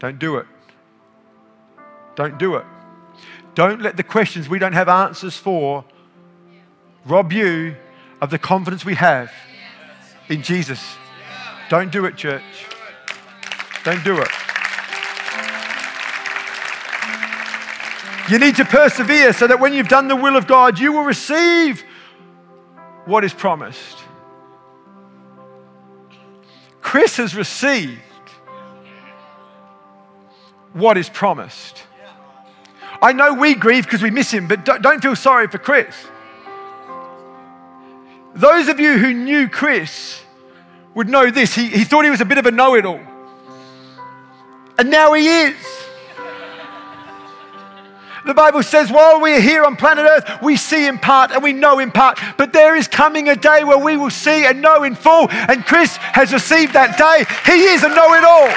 Don't 0.00 0.18
do 0.18 0.38
it. 0.38 0.46
Don't 2.16 2.36
do 2.36 2.56
it. 2.56 2.64
Don't 3.54 3.80
let 3.80 3.96
the 3.96 4.02
questions 4.02 4.48
we 4.48 4.58
don't 4.58 4.72
have 4.72 4.88
answers 4.88 5.36
for 5.36 5.84
rob 7.04 7.32
you 7.32 7.76
of 8.20 8.30
the 8.30 8.40
confidence 8.40 8.84
we 8.84 8.96
have 8.96 9.30
in 10.28 10.42
Jesus. 10.42 10.96
Don't 11.68 11.92
do 11.92 12.06
it, 12.06 12.16
church. 12.16 12.42
Don't 13.84 14.02
do 14.02 14.20
it. 14.20 14.28
You 18.28 18.40
need 18.40 18.56
to 18.56 18.64
persevere 18.64 19.32
so 19.32 19.46
that 19.46 19.60
when 19.60 19.72
you've 19.72 19.86
done 19.86 20.08
the 20.08 20.16
will 20.16 20.34
of 20.34 20.48
God, 20.48 20.80
you 20.80 20.92
will 20.92 21.04
receive 21.04 21.84
what 23.04 23.22
is 23.22 23.32
promised. 23.32 23.99
Chris 26.90 27.18
has 27.18 27.36
received 27.36 28.00
what 30.72 30.98
is 30.98 31.08
promised. 31.08 31.84
I 33.00 33.12
know 33.12 33.32
we 33.32 33.54
grieve 33.54 33.84
because 33.84 34.02
we 34.02 34.10
miss 34.10 34.32
him, 34.32 34.48
but 34.48 34.64
don't 34.64 35.00
feel 35.00 35.14
sorry 35.14 35.46
for 35.46 35.58
Chris. 35.58 35.94
Those 38.34 38.66
of 38.66 38.80
you 38.80 38.98
who 38.98 39.14
knew 39.14 39.48
Chris 39.48 40.20
would 40.96 41.08
know 41.08 41.30
this. 41.30 41.54
He, 41.54 41.68
he 41.68 41.84
thought 41.84 42.02
he 42.02 42.10
was 42.10 42.22
a 42.22 42.24
bit 42.24 42.38
of 42.38 42.46
a 42.46 42.50
know 42.50 42.74
it 42.74 42.84
all. 42.84 43.00
And 44.76 44.90
now 44.90 45.12
he 45.12 45.28
is. 45.28 45.54
The 48.30 48.34
Bible 48.34 48.62
says, 48.62 48.92
while 48.92 49.20
we 49.20 49.32
are 49.32 49.40
here 49.40 49.64
on 49.64 49.74
planet 49.74 50.06
Earth, 50.08 50.40
we 50.40 50.56
see 50.56 50.86
in 50.86 50.98
part 50.98 51.32
and 51.32 51.42
we 51.42 51.52
know 51.52 51.80
in 51.80 51.90
part. 51.90 52.20
But 52.36 52.52
there 52.52 52.76
is 52.76 52.86
coming 52.86 53.28
a 53.28 53.34
day 53.34 53.64
where 53.64 53.76
we 53.76 53.96
will 53.96 54.08
see 54.08 54.46
and 54.46 54.62
know 54.62 54.84
in 54.84 54.94
full. 54.94 55.28
And 55.28 55.66
Chris 55.66 55.96
has 55.96 56.32
received 56.32 56.74
that 56.74 56.96
day. 56.96 57.26
He 57.44 57.64
is 57.64 57.82
a 57.82 57.88
know 57.88 58.14
it 58.14 58.22
all. 58.22 58.48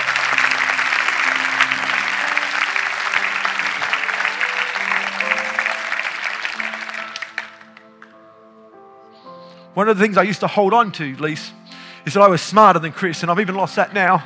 One 9.74 9.90
of 9.90 9.98
the 9.98 10.04
things 10.04 10.18
I 10.18 10.22
used 10.22 10.42
to 10.42 10.48
hold 10.48 10.76
on 10.76 10.92
to, 10.92 11.16
Lise, 11.16 11.52
is 12.06 12.14
that 12.14 12.22
I 12.22 12.28
was 12.28 12.44
smarter 12.44 12.78
than 12.78 12.92
Chris, 12.92 13.24
and 13.24 13.32
I've 13.32 13.40
even 13.40 13.56
lost 13.56 13.76
that 13.78 13.92
now. 13.92 14.24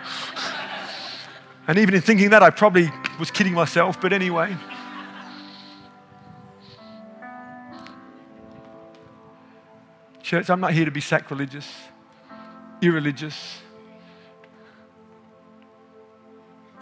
and 1.69 1.77
even 1.77 1.95
in 1.95 2.01
thinking 2.01 2.31
that, 2.31 2.43
I 2.43 2.49
probably 2.49 2.91
was 3.17 3.31
kidding 3.31 3.53
myself, 3.53 4.01
but 4.01 4.11
anyway. 4.11 4.53
Church, 10.27 10.49
I'm 10.49 10.59
not 10.59 10.73
here 10.73 10.83
to 10.83 10.91
be 10.91 10.99
sacrilegious, 10.99 11.73
irreligious. 12.81 13.61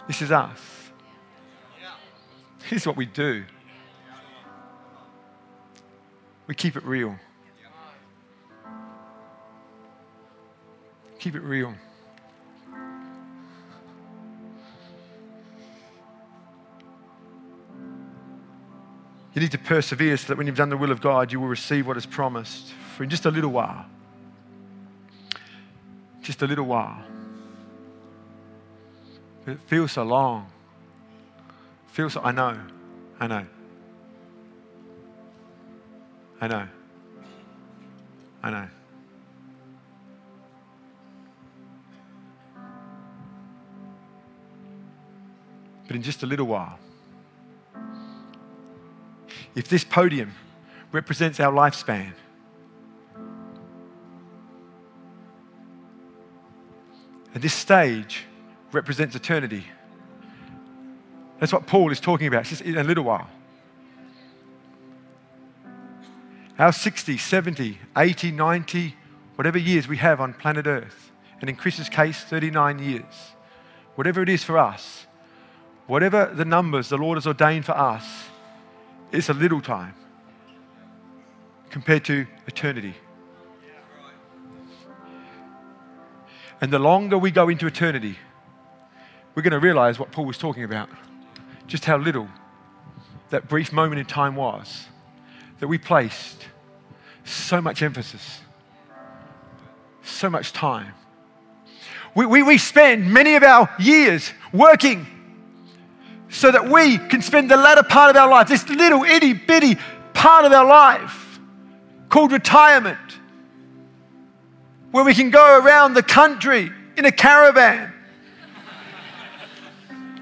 This 0.08 0.20
is 0.20 0.32
us. 0.32 0.60
This 2.62 2.80
is 2.80 2.86
what 2.88 2.96
we 2.96 3.06
do. 3.06 3.44
We 6.48 6.56
keep 6.56 6.74
it 6.74 6.82
real. 6.82 7.16
Keep 11.20 11.36
it 11.36 11.42
real. 11.42 11.72
You 19.34 19.40
need 19.40 19.52
to 19.52 19.58
persevere 19.58 20.16
so 20.16 20.26
that 20.26 20.36
when 20.36 20.48
you've 20.48 20.56
done 20.56 20.70
the 20.70 20.76
will 20.76 20.90
of 20.90 21.00
God, 21.00 21.30
you 21.30 21.38
will 21.38 21.46
receive 21.46 21.86
what 21.86 21.96
is 21.96 22.06
promised 22.06 22.72
for 22.96 23.04
in 23.04 23.10
just 23.10 23.26
a 23.26 23.30
little 23.30 23.50
while. 23.50 23.84
Just 26.22 26.40
a 26.40 26.46
little 26.46 26.64
while. 26.64 27.04
It 29.46 29.60
feels 29.66 29.92
so 29.92 30.02
long. 30.02 30.50
Feels 31.88 32.14
so, 32.14 32.22
I 32.22 32.32
know, 32.32 32.58
I 33.20 33.26
know. 33.26 33.46
I 36.40 36.48
know. 36.48 36.68
I 38.42 38.50
know. 38.50 38.68
But 45.86 45.96
in 45.96 46.02
just 46.02 46.22
a 46.22 46.26
little 46.26 46.46
while, 46.46 46.78
if 49.54 49.68
this 49.68 49.84
podium 49.84 50.32
represents 50.92 51.38
our 51.40 51.52
lifespan, 51.52 52.12
and 57.36 57.44
this 57.44 57.52
stage 57.52 58.24
represents 58.72 59.14
eternity, 59.14 59.62
that's 61.38 61.52
what 61.52 61.66
Paul 61.66 61.92
is 61.92 62.00
talking 62.00 62.28
about, 62.28 62.40
it's 62.40 62.48
just 62.48 62.62
in 62.62 62.78
a 62.78 62.82
little 62.82 63.04
while. 63.04 63.28
Our 66.58 66.72
60, 66.72 67.18
70, 67.18 67.78
80, 67.94 68.30
90, 68.30 68.96
whatever 69.34 69.58
years 69.58 69.86
we 69.86 69.98
have 69.98 70.18
on 70.18 70.32
planet 70.32 70.66
Earth, 70.66 71.12
and 71.42 71.50
in 71.50 71.56
Chris's 71.56 71.90
case, 71.90 72.24
39 72.24 72.78
years, 72.78 73.34
whatever 73.96 74.22
it 74.22 74.30
is 74.30 74.42
for 74.42 74.56
us, 74.56 75.04
whatever 75.86 76.32
the 76.34 76.46
numbers 76.46 76.88
the 76.88 76.96
Lord 76.96 77.18
has 77.18 77.26
ordained 77.26 77.66
for 77.66 77.76
us, 77.76 78.30
it's 79.12 79.28
a 79.28 79.34
little 79.34 79.60
time 79.60 79.92
compared 81.68 82.06
to 82.06 82.26
eternity. 82.46 82.94
And 86.60 86.72
the 86.72 86.78
longer 86.78 87.18
we 87.18 87.30
go 87.30 87.48
into 87.48 87.66
eternity, 87.66 88.16
we're 89.34 89.42
going 89.42 89.52
to 89.52 89.60
realize 89.60 89.98
what 89.98 90.10
Paul 90.12 90.24
was 90.24 90.38
talking 90.38 90.64
about 90.64 90.88
just 91.66 91.84
how 91.84 91.96
little 91.96 92.28
that 93.30 93.48
brief 93.48 93.72
moment 93.72 93.98
in 93.98 94.06
time 94.06 94.36
was 94.36 94.86
that 95.58 95.68
we 95.68 95.78
placed 95.78 96.46
so 97.24 97.60
much 97.60 97.82
emphasis, 97.82 98.40
so 100.02 100.30
much 100.30 100.52
time. 100.52 100.94
We, 102.14 102.24
we, 102.24 102.42
we 102.42 102.58
spend 102.58 103.12
many 103.12 103.34
of 103.34 103.42
our 103.42 103.68
years 103.78 104.32
working 104.52 105.06
so 106.28 106.50
that 106.50 106.68
we 106.68 106.98
can 106.98 107.20
spend 107.20 107.50
the 107.50 107.56
latter 107.56 107.82
part 107.82 108.10
of 108.10 108.16
our 108.16 108.28
life, 108.28 108.48
this 108.48 108.68
little 108.68 109.02
itty 109.02 109.32
bitty 109.32 109.76
part 110.14 110.44
of 110.44 110.52
our 110.52 110.66
life 110.66 111.40
called 112.08 112.32
retirement, 112.32 112.98
where 114.90 115.04
we 115.04 115.14
can 115.14 115.30
go 115.30 115.58
around 115.58 115.94
the 115.94 116.02
country 116.02 116.70
in 116.96 117.04
a 117.04 117.12
caravan. 117.12 117.92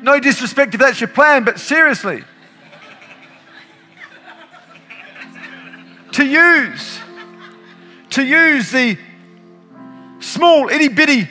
No 0.02 0.20
disrespect 0.20 0.74
if 0.74 0.80
that's 0.80 1.00
your 1.00 1.08
plan, 1.08 1.44
but 1.44 1.58
seriously. 1.58 2.24
to 6.14 6.24
use, 6.24 7.00
to 8.10 8.22
use 8.22 8.70
the 8.70 8.96
small, 10.20 10.68
itty 10.68 10.86
bitty 10.86 11.28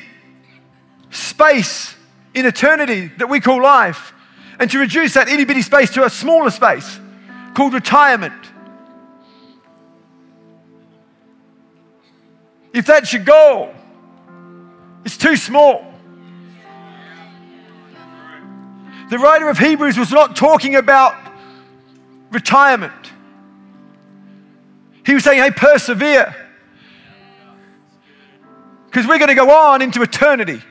space 1.09 1.95
in 2.33 2.45
eternity 2.45 3.09
that 3.17 3.29
we 3.29 3.39
call 3.39 3.61
life, 3.61 4.13
and 4.59 4.69
to 4.69 4.79
reduce 4.79 5.13
that 5.13 5.29
itty 5.29 5.45
bitty 5.45 5.61
space 5.61 5.91
to 5.91 6.03
a 6.03 6.09
smaller 6.09 6.49
space 6.49 6.99
called 7.53 7.73
retirement. 7.73 8.33
If 12.73 12.87
that's 12.87 13.13
your 13.13 13.23
goal, 13.23 13.73
it's 15.05 15.17
too 15.17 15.37
small. 15.37 15.93
The 19.09 19.19
writer 19.19 19.47
of 19.47 19.59
Hebrews 19.59 19.97
was 19.97 20.11
not 20.11 20.35
talking 20.35 20.75
about 20.75 21.15
retirement. 22.31 23.11
He 25.05 25.13
was 25.13 25.23
saying, 25.23 25.41
hey, 25.41 25.51
persevere. 25.51 26.35
Because 28.85 29.05
we're 29.05 29.19
going 29.19 29.29
to 29.29 29.35
go 29.35 29.51
on 29.51 29.81
into 29.81 30.01
eternity. 30.01 30.61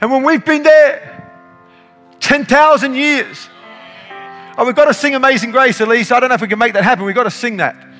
And 0.00 0.12
when 0.12 0.22
we've 0.22 0.44
been 0.44 0.62
there 0.62 1.30
10,000 2.20 2.94
years, 2.94 3.48
oh, 4.58 4.64
we've 4.64 4.76
got 4.76 4.84
to 4.84 4.94
sing 4.94 5.14
Amazing 5.14 5.50
Grace, 5.50 5.80
Elise. 5.80 6.12
I 6.12 6.20
don't 6.20 6.28
know 6.28 6.34
if 6.34 6.40
we 6.40 6.48
can 6.48 6.58
make 6.58 6.74
that 6.74 6.84
happen. 6.84 7.04
We've 7.04 7.14
got 7.14 7.24
to 7.24 7.30
sing 7.30 7.56
that. 7.56 7.91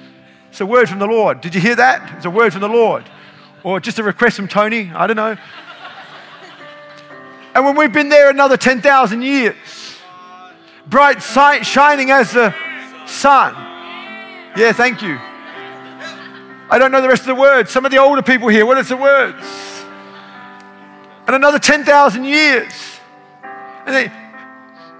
It's 0.52 0.60
a 0.60 0.66
word 0.66 0.86
from 0.86 0.98
the 0.98 1.06
Lord. 1.06 1.40
Did 1.40 1.54
you 1.54 1.62
hear 1.62 1.76
that? 1.76 2.12
It's 2.18 2.26
a 2.26 2.30
word 2.30 2.52
from 2.52 2.60
the 2.60 2.68
Lord. 2.68 3.08
Or 3.64 3.80
just 3.80 3.98
a 3.98 4.02
request 4.02 4.36
from 4.36 4.48
Tony. 4.48 4.92
I 4.94 5.06
don't 5.06 5.16
know. 5.16 5.34
And 7.54 7.64
when 7.64 7.74
we've 7.74 7.90
been 7.90 8.10
there 8.10 8.28
another 8.28 8.58
10,000 8.58 9.22
years, 9.22 9.56
bright 10.86 11.22
sight 11.22 11.64
shining 11.64 12.10
as 12.10 12.32
the 12.32 12.54
sun. 13.06 13.54
Yeah, 14.54 14.72
thank 14.72 15.00
you. 15.00 15.16
I 16.68 16.76
don't 16.78 16.92
know 16.92 17.00
the 17.00 17.08
rest 17.08 17.22
of 17.22 17.28
the 17.28 17.34
words. 17.34 17.70
Some 17.70 17.86
of 17.86 17.90
the 17.90 17.96
older 17.96 18.20
people 18.20 18.48
here, 18.48 18.66
what 18.66 18.76
is 18.76 18.90
the 18.90 18.96
words? 18.98 19.42
And 21.26 21.34
another 21.34 21.58
10,000 21.58 22.24
years. 22.26 22.74
And, 23.86 23.96
they, 23.96 24.12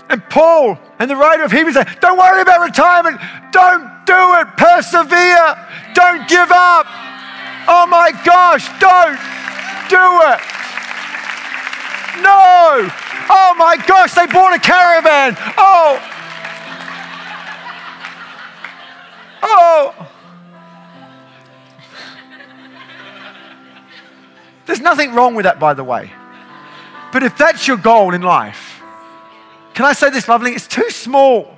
and 0.09 0.27
Paul 0.31 0.79
and 0.99 1.11
the 1.11 1.17
writer 1.17 1.43
of 1.43 1.53
Hebrews 1.53 1.75
say, 1.75 1.85
don't 2.01 2.17
worry 2.17 2.41
about 2.41 2.63
retirement. 2.63 3.21
Don't 3.53 3.92
do 4.07 4.35
it. 4.41 4.49
Persevere. 4.57 5.57
Don't 5.95 6.29
give 6.29 6.51
up. 6.51 6.87
Oh 7.69 7.87
my 7.89 8.11
gosh, 8.25 8.67
don't 8.81 9.19
do 9.89 10.05
it. 10.33 10.41
No. 12.23 12.91
Oh 13.31 13.55
my 13.57 13.77
gosh, 13.87 14.15
they 14.15 14.27
bought 14.27 14.55
a 14.55 14.59
caravan. 14.59 15.37
Oh. 15.57 16.09
Oh. 19.43 20.09
There's 24.67 24.81
nothing 24.81 25.15
wrong 25.15 25.35
with 25.35 25.45
that, 25.45 25.59
by 25.61 25.75
the 25.75 25.85
way. 25.85 26.13
But 27.13 27.23
if 27.23 27.37
that's 27.37 27.69
your 27.69 27.77
goal 27.77 28.15
in 28.15 28.23
life, 28.23 28.81
can 29.75 29.85
I 29.85 29.93
say 29.93 30.11
this, 30.11 30.29
lovely? 30.29 30.53
It's 30.53 30.67
too 30.67 30.91
small. 30.91 31.52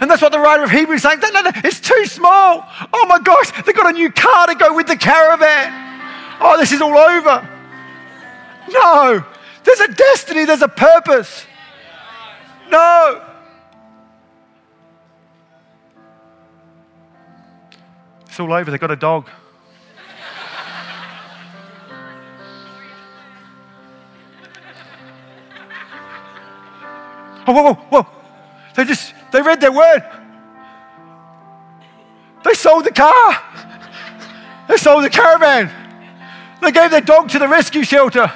And 0.00 0.10
that's 0.10 0.22
what 0.22 0.32
the 0.32 0.38
writer 0.40 0.64
of 0.64 0.70
Hebrews 0.70 0.96
is 0.96 1.02
saying. 1.02 1.20
No, 1.20 1.30
no, 1.30 1.42
no, 1.42 1.50
it's 1.56 1.78
too 1.78 2.06
small. 2.06 2.66
Oh 2.92 3.06
my 3.06 3.18
gosh, 3.18 3.52
they've 3.64 3.76
got 3.76 3.90
a 3.90 3.92
new 3.92 4.10
car 4.10 4.46
to 4.46 4.54
go 4.54 4.74
with 4.74 4.86
the 4.86 4.96
caravan. 4.96 5.72
Oh, 6.40 6.56
this 6.58 6.72
is 6.72 6.80
all 6.80 6.96
over. 6.96 7.48
No, 8.70 9.24
there's 9.64 9.80
a 9.80 9.92
destiny, 9.92 10.44
there's 10.46 10.62
a 10.62 10.68
purpose. 10.68 11.44
No. 12.70 13.26
It's 18.26 18.38
all 18.38 18.52
over. 18.52 18.70
They've 18.70 18.80
got 18.80 18.90
a 18.90 18.96
dog. 18.96 19.28
Oh, 27.46 27.52
whoa, 27.52 27.62
whoa, 27.62 27.74
whoa. 27.74 28.06
They 28.76 28.84
just, 28.84 29.12
they 29.32 29.42
read 29.42 29.60
their 29.60 29.72
word. 29.72 30.02
They 32.44 32.54
sold 32.54 32.84
the 32.84 32.92
car. 32.92 33.42
They 34.68 34.76
sold 34.76 35.04
the 35.04 35.10
caravan. 35.10 35.70
They 36.62 36.72
gave 36.72 36.90
their 36.90 37.00
dog 37.00 37.28
to 37.30 37.38
the 37.38 37.48
rescue 37.48 37.82
shelter. 37.82 38.32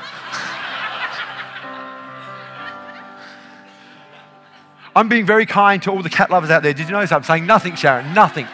I'm 4.97 5.09
being 5.09 5.27
very 5.27 5.47
kind 5.47 5.83
to 5.83 5.91
all 5.91 6.03
the 6.03 6.11
cat 6.11 6.31
lovers 6.31 6.51
out 6.51 6.63
there. 6.63 6.73
Did 6.73 6.87
you 6.87 6.93
notice 6.93 7.11
I'm 7.11 7.25
saying 7.25 7.47
nothing, 7.47 7.75
Sharon? 7.75 8.15
Nothing. 8.15 8.47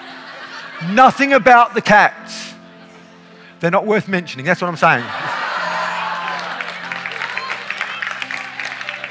nothing 0.92 1.34
about 1.34 1.74
the 1.74 1.82
cats. 1.82 2.54
They're 3.60 3.70
not 3.70 3.86
worth 3.86 4.08
mentioning. 4.08 4.46
That's 4.46 4.62
what 4.62 4.68
I'm 4.68 4.76
saying. 4.76 5.04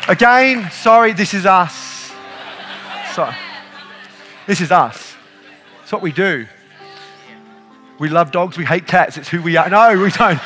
Again, 0.07 0.71
sorry, 0.71 1.13
this 1.13 1.35
is 1.35 1.45
us. 1.45 1.78
So, 3.15 3.33
this 4.45 4.61
is 4.61 4.71
us. 4.71 5.15
It's 5.83 5.91
what 5.91 6.01
we 6.01 6.11
do. 6.11 6.45
We 7.99 8.07
love 8.07 8.31
dogs, 8.31 8.57
we 8.57 8.65
hate 8.65 8.87
cats. 8.87 9.17
It's 9.17 9.27
who 9.27 9.41
we 9.41 9.57
are. 9.57 9.69
No, 9.69 10.01
we 10.01 10.11
don't. 10.11 10.39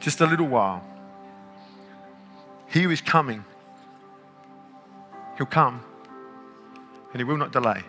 Just 0.00 0.20
a 0.20 0.26
little 0.26 0.46
while. 0.46 0.84
He 2.68 2.82
who 2.82 2.90
is 2.90 3.00
coming, 3.00 3.44
he'll 5.36 5.46
come 5.46 5.82
and 7.12 7.20
he 7.20 7.24
will 7.24 7.38
not 7.38 7.50
delay. 7.50 7.82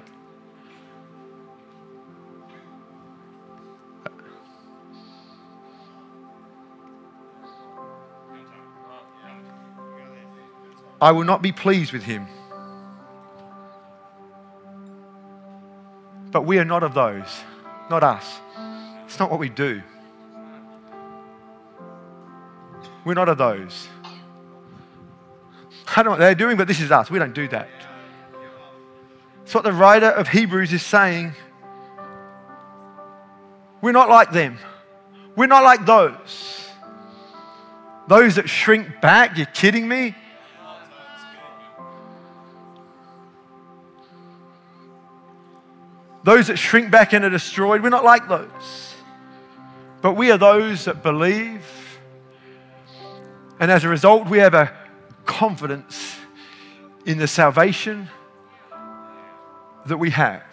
I 11.01 11.11
will 11.11 11.23
not 11.23 11.41
be 11.41 11.51
pleased 11.51 11.93
with 11.93 12.03
him. 12.03 12.27
But 16.31 16.43
we 16.43 16.59
are 16.59 16.65
not 16.65 16.83
of 16.83 16.93
those, 16.93 17.41
not 17.89 18.03
us. 18.03 18.39
It's 19.05 19.19
not 19.19 19.31
what 19.31 19.39
we 19.39 19.49
do. 19.49 19.81
We're 23.05 23.13
not 23.13 23.29
of 23.29 23.37
those. 23.37 23.87
I 25.87 26.03
don't 26.03 26.05
know 26.05 26.11
what 26.11 26.19
they're 26.19 26.35
doing, 26.35 26.57
but 26.57 26.67
this 26.67 26.81
is 26.81 26.91
us. 26.91 27.09
We 27.09 27.19
don't 27.19 27.33
do 27.33 27.47
that. 27.47 27.69
It's 29.43 29.53
what 29.53 29.63
the 29.63 29.71
writer 29.71 30.09
of 30.09 30.27
Hebrews 30.27 30.73
is 30.73 30.83
saying. 30.83 31.33
We're 33.81 33.93
not 33.93 34.09
like 34.09 34.31
them. 34.31 34.57
We're 35.35 35.47
not 35.47 35.63
like 35.63 35.85
those. 35.85 36.69
Those 38.07 38.35
that 38.35 38.49
shrink 38.49 38.99
back, 39.01 39.37
you're 39.37 39.45
kidding 39.47 39.87
me? 39.87 40.15
Those 46.27 46.47
that 46.47 46.57
shrink 46.57 46.91
back 46.91 47.13
and 47.13 47.23
are 47.23 47.29
destroyed, 47.29 47.81
we're 47.81 47.87
not 47.87 48.03
like 48.03 48.27
those. 48.27 48.95
But 50.01 50.15
we 50.15 50.29
are 50.29 50.37
those 50.37 50.83
that 50.83 51.01
believe. 51.01 51.65
And 53.61 53.71
as 53.71 53.85
a 53.85 53.87
result, 53.87 54.27
we 54.27 54.39
have 54.39 54.53
a 54.53 54.75
confidence 55.25 56.17
in 57.05 57.17
the 57.17 57.27
salvation 57.27 58.09
that 59.85 59.95
we 59.95 60.09
have. 60.09 60.43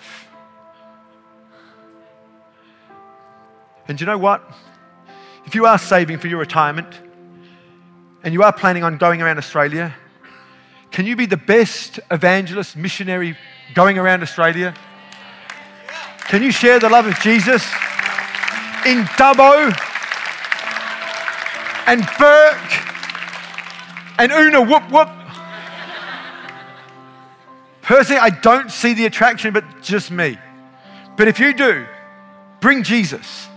And 3.89 4.01
you 4.01 4.07
know 4.07 4.17
what? 4.17 4.49
If 5.45 5.57
you 5.57 5.67
are 5.67 5.77
saving 5.77 6.19
for 6.19 6.29
your 6.29 6.39
retirement 6.39 6.95
and 8.23 8.33
you 8.33 8.45
are 8.45 8.53
planning 8.53 8.85
on 8.85 8.97
going 8.97 9.21
around 9.21 9.39
Australia, 9.39 9.93
can 10.93 11.05
you 11.05 11.17
be 11.17 11.27
the 11.27 11.37
best 11.37 11.99
evangelist, 12.13 12.77
missionary 12.77 13.37
going 13.75 13.99
around 13.99 14.23
Australia? 14.23 14.73
Can 16.29 16.43
you 16.43 16.51
share 16.51 16.79
the 16.79 16.89
love 16.89 17.07
of 17.07 17.19
Jesus 17.21 17.63
in 18.87 19.05
Dubbo 19.17 19.73
and 21.87 22.01
Bourke 22.19 22.75
and 24.19 24.33
Una 24.33 24.63
Whoop 24.63 24.91
Whoop? 24.91 25.09
Personally, 27.83 28.21
I 28.21 28.31
don't 28.31 28.71
see 28.71 28.95
the 28.95 29.05
attraction, 29.05 29.53
but 29.53 29.83
just 29.83 30.11
me. 30.11 30.39
But 31.17 31.29
if 31.29 31.39
you 31.39 31.53
do, 31.53 31.85
bring 32.61 32.83
Jesus. 32.83 33.49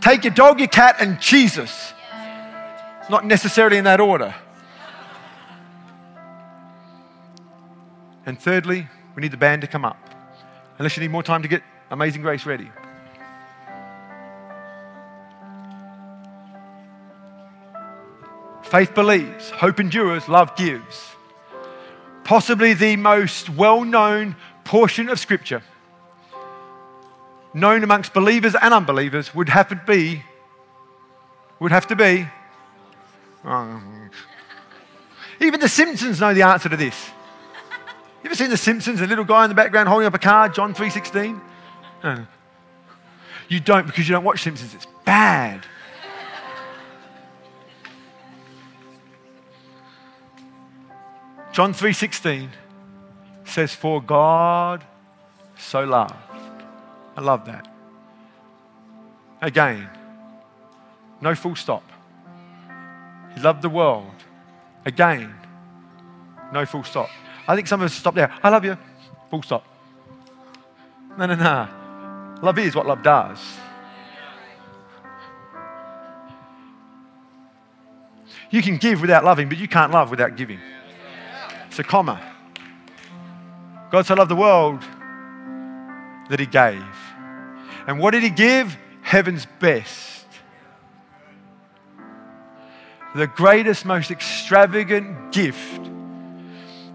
Take 0.00 0.24
your 0.24 0.32
dog, 0.32 0.60
your 0.60 0.68
cat, 0.68 0.96
and 1.00 1.20
Jesus. 1.20 1.92
Not 3.10 3.26
necessarily 3.26 3.76
in 3.76 3.84
that 3.84 4.00
order. 4.00 4.34
And 8.24 8.40
thirdly, 8.40 8.86
we 9.16 9.22
need 9.22 9.32
the 9.32 9.36
band 9.36 9.62
to 9.62 9.66
come 9.66 9.84
up. 9.84 9.96
Unless 10.80 10.96
you 10.96 11.02
need 11.02 11.10
more 11.10 11.22
time 11.22 11.42
to 11.42 11.48
get 11.48 11.62
Amazing 11.90 12.22
Grace 12.22 12.46
ready. 12.46 12.70
Faith 18.62 18.94
believes, 18.94 19.50
hope 19.50 19.78
endures, 19.78 20.26
love 20.26 20.56
gives. 20.56 21.10
Possibly 22.24 22.72
the 22.72 22.96
most 22.96 23.50
well 23.50 23.84
known 23.84 24.36
portion 24.64 25.10
of 25.10 25.20
Scripture, 25.20 25.62
known 27.52 27.84
amongst 27.84 28.14
believers 28.14 28.54
and 28.54 28.72
unbelievers, 28.72 29.34
would 29.34 29.50
have 29.50 29.68
to 29.68 29.76
be, 29.76 30.22
would 31.58 31.72
have 31.72 31.88
to 31.88 31.94
be. 31.94 32.26
Um, 33.44 34.10
even 35.40 35.60
the 35.60 35.68
Simpsons 35.68 36.20
know 36.20 36.32
the 36.32 36.40
answer 36.40 36.70
to 36.70 36.76
this. 36.78 37.10
You 38.22 38.28
ever 38.28 38.34
seen 38.34 38.50
The 38.50 38.56
Simpsons? 38.56 39.00
The 39.00 39.06
little 39.06 39.24
guy 39.24 39.44
in 39.44 39.48
the 39.48 39.54
background 39.54 39.88
holding 39.88 40.06
up 40.06 40.14
a 40.14 40.18
card, 40.18 40.54
John 40.54 40.74
3.16? 40.74 41.40
No. 42.04 42.26
You 43.48 43.60
don't 43.60 43.86
because 43.86 44.08
you 44.08 44.14
don't 44.14 44.24
watch 44.24 44.42
Simpsons. 44.42 44.74
It's 44.74 44.86
bad. 45.04 45.66
John 51.52 51.74
3:16 51.74 52.48
says 53.44 53.74
for 53.74 54.00
God 54.00 54.84
so 55.58 55.84
loved. 55.84 56.14
I 57.16 57.20
love 57.20 57.44
that. 57.46 57.66
Again, 59.42 59.88
no 61.20 61.34
full 61.34 61.56
stop. 61.56 61.82
He 63.34 63.40
loved 63.40 63.62
the 63.62 63.68
world. 63.68 64.14
Again, 64.86 65.34
no 66.52 66.64
full 66.64 66.84
stop. 66.84 67.10
I 67.50 67.56
think 67.56 67.66
some 67.66 67.80
of 67.80 67.86
us 67.86 67.94
stop 67.94 68.14
there. 68.14 68.32
I 68.44 68.48
love 68.48 68.64
you. 68.64 68.78
Full 69.28 69.42
stop. 69.42 69.66
No, 71.18 71.26
no, 71.26 71.34
no. 71.34 72.38
Love 72.42 72.56
is 72.60 72.76
what 72.76 72.86
love 72.86 73.02
does. 73.02 73.40
You 78.52 78.62
can 78.62 78.76
give 78.76 79.00
without 79.00 79.24
loving, 79.24 79.48
but 79.48 79.58
you 79.58 79.66
can't 79.66 79.90
love 79.90 80.10
without 80.10 80.36
giving. 80.36 80.60
It's 81.66 81.80
a 81.80 81.82
comma. 81.82 82.22
God 83.90 84.06
so 84.06 84.14
loved 84.14 84.30
the 84.30 84.36
world 84.36 84.82
that 86.28 86.38
he 86.38 86.46
gave. 86.46 86.84
And 87.88 87.98
what 87.98 88.12
did 88.12 88.22
he 88.22 88.30
give? 88.30 88.76
Heaven's 89.02 89.48
best. 89.58 90.24
The 93.16 93.26
greatest, 93.26 93.84
most 93.84 94.12
extravagant 94.12 95.32
gift 95.32 95.90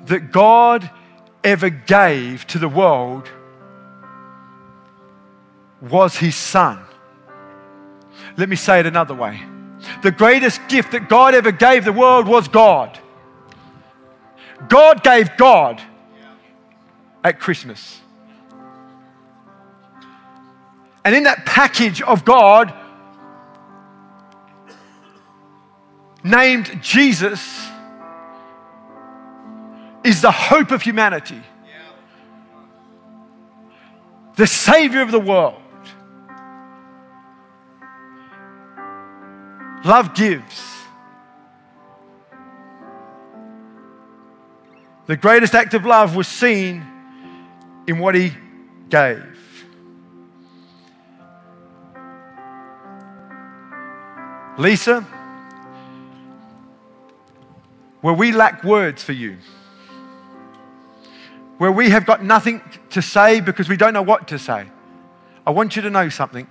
that 0.06 0.32
God 0.32 0.89
ever 1.44 1.70
gave 1.70 2.46
to 2.48 2.60
the 2.60 2.70
world 2.70 3.30
was 5.82 6.15
his 6.18 6.36
son. 6.36 6.80
Let 8.38 8.50
me 8.50 8.56
say 8.56 8.80
it 8.80 8.86
another 8.86 9.13
way. 9.13 9.41
The 10.02 10.12
greatest 10.12 10.62
gift 10.68 10.91
that 10.91 11.10
God 11.10 11.36
ever 11.36 11.52
gave 11.52 11.86
the 11.86 11.94
world 11.94 12.28
was 12.28 12.48
God. 12.48 13.00
God 14.68 15.04
gave 15.04 15.36
God 15.38 15.82
at 17.24 17.39
Christmas. 17.39 18.02
And 21.04 21.13
in 21.15 21.24
that 21.24 21.46
package 21.46 22.02
of 22.02 22.26
God, 22.26 22.74
named 26.24 26.80
Jesus, 26.82 27.68
is 30.06 30.22
the 30.22 30.32
hope 30.32 30.72
of 30.72 30.82
humanity, 30.82 31.41
the 34.36 34.48
Savior 34.48 35.02
of 35.02 35.12
the 35.12 35.20
world. 35.20 35.62
Love 39.84 40.15
gives. 40.15 40.63
The 45.08 45.15
greatest 45.15 45.54
act 45.54 45.76
of 45.76 45.86
love 45.86 46.15
was 46.15 46.28
seen 46.28 46.84
in 47.88 48.00
what 48.00 48.15
he 48.15 48.32
gave. 48.89 49.24
Lisa, 54.58 55.02
where 58.02 58.13
we 58.13 58.32
lack 58.32 58.63
words 58.63 59.04
for 59.04 59.12
you, 59.12 59.38
where 61.58 61.72
we 61.72 61.89
have 61.89 62.06
got 62.06 62.24
nothing 62.24 62.62
to 62.91 63.02
say 63.02 63.39
because 63.39 63.70
we 63.70 63.78
don't 63.78 63.94
know 63.94 64.02
what 64.02 64.28
to 64.30 64.39
say, 64.39 64.68
I 65.46 65.52
want 65.52 65.76
you 65.76 65.82
to 65.84 65.89
know 65.89 66.10
something. 66.10 66.48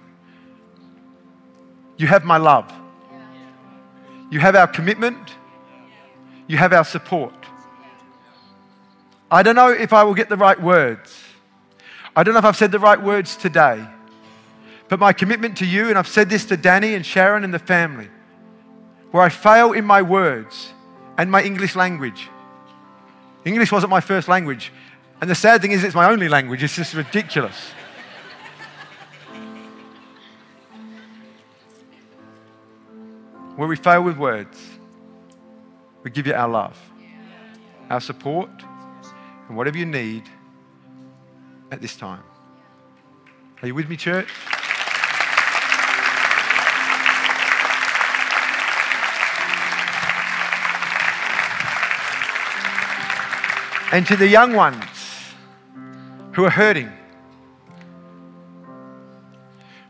You 1.97 2.07
have 2.07 2.25
my 2.25 2.39
love. 2.39 2.73
You 4.31 4.41
have 4.41 4.57
our 4.57 4.67
commitment. 4.67 5.35
You 6.47 6.57
have 6.57 6.73
our 6.73 6.85
support. 6.85 7.35
I 9.31 9.43
don't 9.43 9.57
know 9.57 9.71
if 9.71 9.93
I 9.93 10.05
will 10.05 10.15
get 10.15 10.29
the 10.29 10.37
right 10.37 10.61
words. 10.61 11.23
I 12.17 12.23
don't 12.23 12.35
know 12.35 12.39
if 12.39 12.45
I've 12.45 12.57
said 12.57 12.73
the 12.73 12.79
right 12.79 13.01
words 13.01 13.37
today. 13.37 13.85
But 14.89 15.01
my 15.01 15.13
commitment 15.13 15.57
to 15.59 15.67
you, 15.67 15.89
and 15.89 15.99
I've 15.99 16.09
said 16.09 16.29
this 16.29 16.45
to 16.47 16.57
Danny 16.57 16.95
and 16.95 17.05
Sharon 17.05 17.43
and 17.43 17.53
the 17.53 17.59
family, 17.59 18.09
where 19.11 19.23
I 19.23 19.29
fail 19.29 19.73
in 19.73 19.85
my 19.85 20.03
words 20.03 20.73
and 21.17 21.31
my 21.31 21.43
English 21.43 21.75
language. 21.75 22.29
English 23.45 23.73
wasn't 23.73 23.91
my 23.91 24.01
first 24.01 24.29
language. 24.29 24.73
And 25.21 25.31
the 25.31 25.35
sad 25.35 25.63
thing 25.63 25.73
is, 25.73 25.85
it's 25.85 25.95
my 25.95 26.11
only 26.11 26.29
language. 26.29 26.63
It's 26.63 26.77
just 26.77 26.95
ridiculous. 26.95 27.71
Where 33.57 33.69
we 33.69 33.77
fail 33.77 34.03
with 34.03 34.19
words, 34.19 34.61
we 36.03 36.11
give 36.11 36.27
you 36.27 36.35
our 36.35 36.49
love, 36.49 36.79
our 37.89 38.01
support 38.01 38.51
and 39.49 39.57
whatever 39.57 39.79
you 39.79 39.87
need 39.87 40.25
at 41.71 41.81
this 41.81 41.97
time. 41.97 42.23
Are 43.63 43.69
you 43.69 43.75
with 43.75 43.89
me, 43.89 43.97
church? 43.97 44.29
And 53.93 54.05
to 54.09 54.17
the 54.17 54.27
young 54.27 54.55
ones 54.55 54.85
who 56.35 56.45
are 56.45 56.51
hurting, 56.51 56.91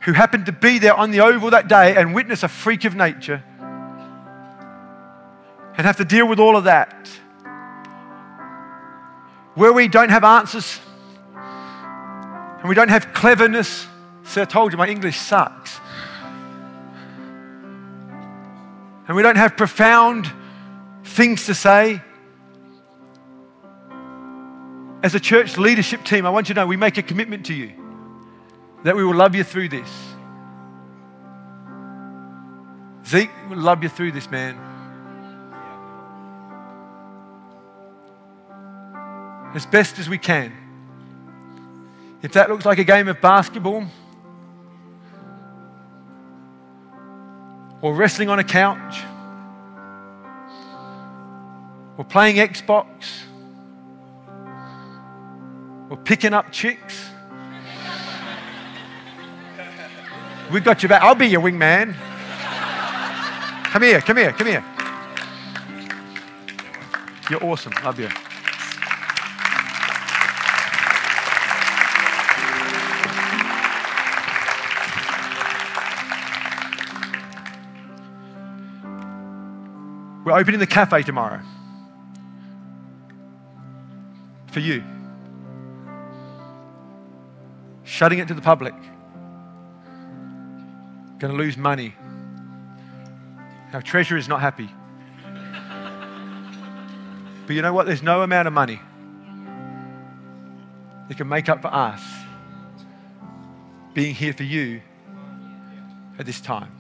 who 0.01 0.13
happened 0.13 0.47
to 0.47 0.53
be 0.53 0.79
there 0.79 0.95
on 0.95 1.11
the 1.11 1.21
oval 1.21 1.51
that 1.51 1.69
day 1.69 1.97
and 1.97 2.15
witness 2.15 2.43
a 2.43 2.49
freak 2.49 2.85
of 2.85 2.95
nature, 2.95 3.43
and 5.77 5.87
have 5.87 5.97
to 5.97 6.05
deal 6.05 6.29
with 6.29 6.39
all 6.39 6.57
of 6.57 6.65
that. 6.65 7.09
Where 9.55 9.73
we 9.73 9.89
don't 9.89 10.11
have 10.11 10.25
answers 10.25 10.81
and 12.65 12.69
we 12.71 12.75
don't 12.75 12.89
have 12.89 13.13
cleverness. 13.13 13.87
See, 14.23 14.41
I 14.41 14.47
told 14.47 14.73
you 14.73 14.79
my 14.79 14.89
English 14.89 15.19
sucks. 15.19 15.79
And 19.07 19.15
we 19.15 19.23
don't 19.23 19.37
have 19.37 19.55
profound 19.55 20.33
things 21.05 21.45
to 21.45 21.55
say. 21.55 22.01
As 25.05 25.15
a 25.15 25.21
church 25.21 25.59
leadership 25.59 26.03
team, 26.03 26.25
I 26.25 26.31
want 26.31 26.49
you 26.49 26.55
to 26.55 26.63
know 26.63 26.67
we 26.67 26.79
make 26.79 26.97
a 26.97 27.03
commitment 27.03 27.45
to 27.47 27.55
you 27.55 27.73
that 28.85 28.97
we 28.97 29.05
will 29.05 29.15
love 29.15 29.35
you 29.35 29.45
through 29.45 29.69
this. 29.69 29.91
Zeke, 33.07 33.29
we'll 33.51 33.59
love 33.59 33.83
you 33.83 33.91
through 33.91 34.13
this, 34.13 34.31
man. 34.31 34.59
As 39.55 39.67
best 39.67 39.99
as 39.99 40.09
we 40.09 40.17
can. 40.17 40.55
If 42.23 42.33
that 42.33 42.49
looks 42.49 42.65
like 42.65 42.79
a 42.79 42.85
game 42.85 43.07
of 43.07 43.21
basketball 43.21 43.85
or 47.83 47.95
wrestling 47.95 48.31
on 48.31 48.39
a 48.39 48.45
couch 48.45 49.03
or 51.99 52.07
playing 52.07 52.37
Xbox 52.37 52.87
picking 56.05 56.35
up 56.35 56.53
chicks. 56.53 57.11
We 60.53 60.61
got 60.61 60.83
you 60.83 60.89
back. 60.89 61.03
I'll 61.03 61.15
be 61.15 61.27
your 61.27 61.41
wingman. 61.41 61.95
Come 63.65 63.83
here, 63.83 64.01
come 64.01 64.17
here, 64.19 64.33
come 64.33 64.47
here. 64.47 64.65
You're 67.31 67.43
awesome. 67.43 67.73
Love 67.83 67.99
you. 67.99 68.09
We're 80.25 80.39
opening 80.39 80.61
the 80.61 80.67
cafe 80.67 81.03
tomorrow 81.03 81.41
for 84.53 84.61
you. 84.61 84.83
Shutting 87.95 88.19
it 88.19 88.27
to 88.27 88.35
the 88.35 88.43
public. 88.43 88.75
Going 91.21 91.33
to 91.33 91.39
lose 91.39 91.57
money. 91.57 91.95
Our 93.73 93.83
treasurer 93.83 94.19
is 94.19 94.27
not 94.27 94.41
happy. 94.41 94.69
But 97.47 97.55
you 97.55 97.63
know 97.63 97.73
what? 97.73 97.87
There's 97.87 98.03
no 98.03 98.23
amount 98.23 98.49
of 98.49 98.53
money 98.53 98.81
that 101.07 101.17
can 101.17 101.29
make 101.29 101.49
up 101.49 101.63
for 101.63 101.69
us 101.69 102.03
being 103.93 104.13
here 104.13 104.33
for 104.33 104.43
you 104.43 104.81
at 106.19 106.27
this 106.27 106.41
time. 106.41 106.73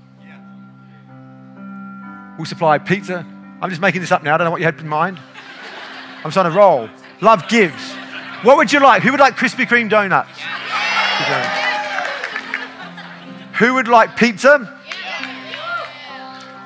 We'll 2.36 2.46
supply 2.46 2.78
pizza. 2.78 3.24
I'm 3.62 3.70
just 3.70 3.80
making 3.80 4.00
this 4.00 4.10
up 4.10 4.24
now. 4.24 4.34
I 4.34 4.38
don't 4.38 4.46
know 4.46 4.50
what 4.50 4.60
you 4.60 4.66
had 4.66 4.80
in 4.80 4.88
mind. 4.88 5.20
I'm 6.24 6.32
trying 6.32 6.50
to 6.50 6.58
roll. 6.58 6.90
Love 7.20 7.46
gives. 7.46 7.92
What 8.42 8.56
would 8.56 8.72
you 8.72 8.80
like? 8.80 9.04
Who 9.04 9.12
would 9.12 9.20
like 9.20 9.36
Krispy 9.36 9.64
Kreme 9.64 9.88
donuts? 9.88 10.40
Who 13.58 13.74
would 13.74 13.88
like 13.88 14.16
pizza? 14.16 14.80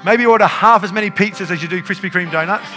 Maybe 0.05 0.25
order 0.27 0.47
half 0.47 0.85
as 0.85 0.93
many 0.93 1.11
pizzas 1.11 1.51
as 1.51 1.61
you 1.63 1.69
do 1.69 1.83
Krispy 1.83 2.11
Kreme 2.11 2.33
donuts. 2.33 2.69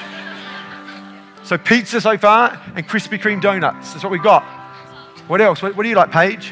So 1.43 1.57
pizza 1.57 2.01
so 2.01 2.17
far 2.17 2.61
and 2.75 2.87
Krispy 2.87 3.19
Kreme 3.19 3.41
donuts. 3.41 3.91
That's 3.91 4.03
what 4.03 4.11
we've 4.11 4.23
got. 4.23 4.43
What 5.27 5.39
else? 5.39 5.61
What, 5.61 5.75
what 5.75 5.83
do 5.83 5.89
you 5.89 5.95
like, 5.95 6.11
Paige? 6.11 6.51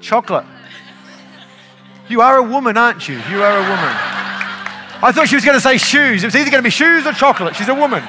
Chocolate. 0.00 0.46
You 2.08 2.20
are 2.20 2.36
a 2.36 2.42
woman, 2.42 2.76
aren't 2.76 3.08
you? 3.08 3.16
You 3.30 3.42
are 3.42 3.56
a 3.56 3.62
woman. 3.62 3.94
I 5.00 5.12
thought 5.12 5.28
she 5.28 5.34
was 5.34 5.44
going 5.44 5.56
to 5.56 5.60
say 5.60 5.76
shoes. 5.76 6.22
It 6.22 6.26
was 6.26 6.36
either 6.36 6.50
going 6.50 6.62
to 6.62 6.66
be 6.66 6.70
shoes 6.70 7.06
or 7.06 7.12
chocolate. 7.12 7.54
She's 7.56 7.68
a 7.68 7.74
woman. 7.74 8.02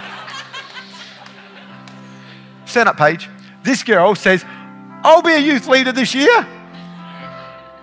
Stand 2.65 2.89
up, 2.89 2.98
Paige. 2.98 3.30
This 3.63 3.84
girl 3.84 4.15
says, 4.15 4.45
I'll 5.02 5.22
be 5.22 5.32
a 5.32 5.40
youth 5.40 5.68
leader 5.68 5.92
this 5.92 6.14
year. 6.14 6.48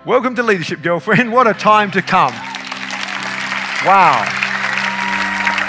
Welcome 0.05 0.35
to 0.37 0.43
leadership, 0.43 0.83
girlfriend. 0.83 1.33
What 1.33 1.47
a 1.47 1.55
time 1.55 1.91
to 1.93 2.03
come. 2.03 2.33
Wow. 3.85 4.23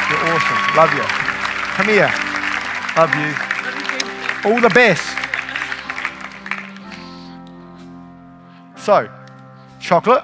You're 0.10 0.20
awesome. 0.34 0.76
Love 0.76 0.94
you. 0.94 1.04
Come 1.76 1.88
here. 1.88 2.12
Love 2.98 3.16
you. 3.16 4.52
All 4.52 4.62
the 4.62 4.70
best. 4.70 5.06
So, 8.78 9.10
chocolate. 9.80 10.24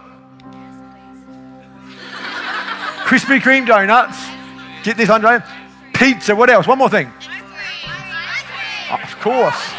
Krispy 3.06 3.40
Kreme 3.40 3.66
donuts. 3.66 4.18
Get 4.84 4.98
this, 4.98 5.10
Andre. 5.10 5.40
Pizza. 5.94 6.36
What 6.36 6.50
else? 6.50 6.68
One 6.68 6.78
more 6.78 6.90
thing. 6.90 7.12
Of 8.92 9.20
course. 9.20 9.73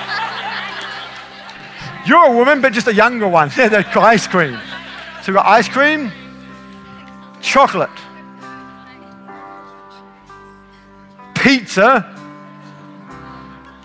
You're 2.07 2.27
a 2.27 2.33
woman, 2.33 2.61
but 2.61 2.73
just 2.73 2.87
a 2.87 2.95
younger 2.95 3.29
one. 3.29 3.51
Yeah, 3.57 3.69
the 3.69 4.01
ice 4.01 4.27
cream. 4.27 4.59
So 5.23 5.33
we've 5.33 5.37
got 5.37 5.47
ice 5.47 5.69
cream, 5.69 6.13
chocolate, 7.41 7.89
pizza, 11.35 12.11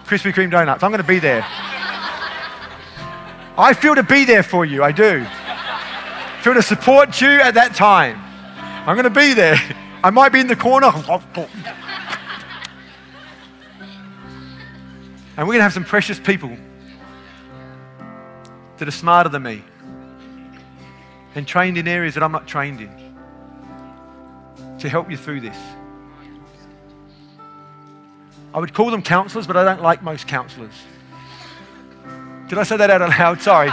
Krispy 0.05 0.33
Kreme 0.33 0.51
donuts. 0.51 0.83
I'm 0.83 0.91
going 0.91 1.01
to 1.01 1.07
be 1.07 1.19
there. 1.19 1.45
I 3.57 3.73
feel 3.73 3.95
to 3.95 4.03
be 4.03 4.25
there 4.25 4.43
for 4.43 4.65
you. 4.65 4.83
I 4.83 4.91
do. 4.91 5.25
I 5.25 6.39
feel 6.41 6.53
to 6.55 6.61
support 6.61 7.21
you 7.21 7.29
at 7.29 7.53
that 7.53 7.75
time. 7.75 8.19
I'm 8.87 8.95
going 8.95 9.03
to 9.03 9.09
be 9.09 9.33
there. 9.33 9.55
I 10.03 10.09
might 10.09 10.33
be 10.33 10.39
in 10.39 10.47
the 10.47 10.55
corner. 10.55 10.91
And 15.37 15.47
we're 15.47 15.53
going 15.53 15.59
to 15.59 15.63
have 15.63 15.73
some 15.73 15.85
precious 15.85 16.19
people 16.19 16.57
that 18.79 18.87
are 18.87 18.91
smarter 18.91 19.29
than 19.29 19.43
me 19.43 19.63
and 21.35 21.47
trained 21.47 21.77
in 21.77 21.87
areas 21.87 22.15
that 22.15 22.23
I'm 22.23 22.31
not 22.31 22.47
trained 22.47 22.81
in 22.81 22.89
to 24.79 24.89
help 24.89 25.11
you 25.11 25.17
through 25.17 25.41
this. 25.41 25.57
I 28.53 28.59
would 28.59 28.73
call 28.73 28.89
them 28.89 29.03
counselors, 29.03 29.45
but 29.45 29.55
I 29.55 29.63
don't 29.63 29.81
like 29.81 30.01
most 30.01 30.27
counselors. 30.27 30.73
Did 32.47 32.57
I 32.57 32.63
say 32.63 32.77
that 32.77 32.89
out 32.89 33.01
loud? 33.01 33.41
Sorry. 33.41 33.69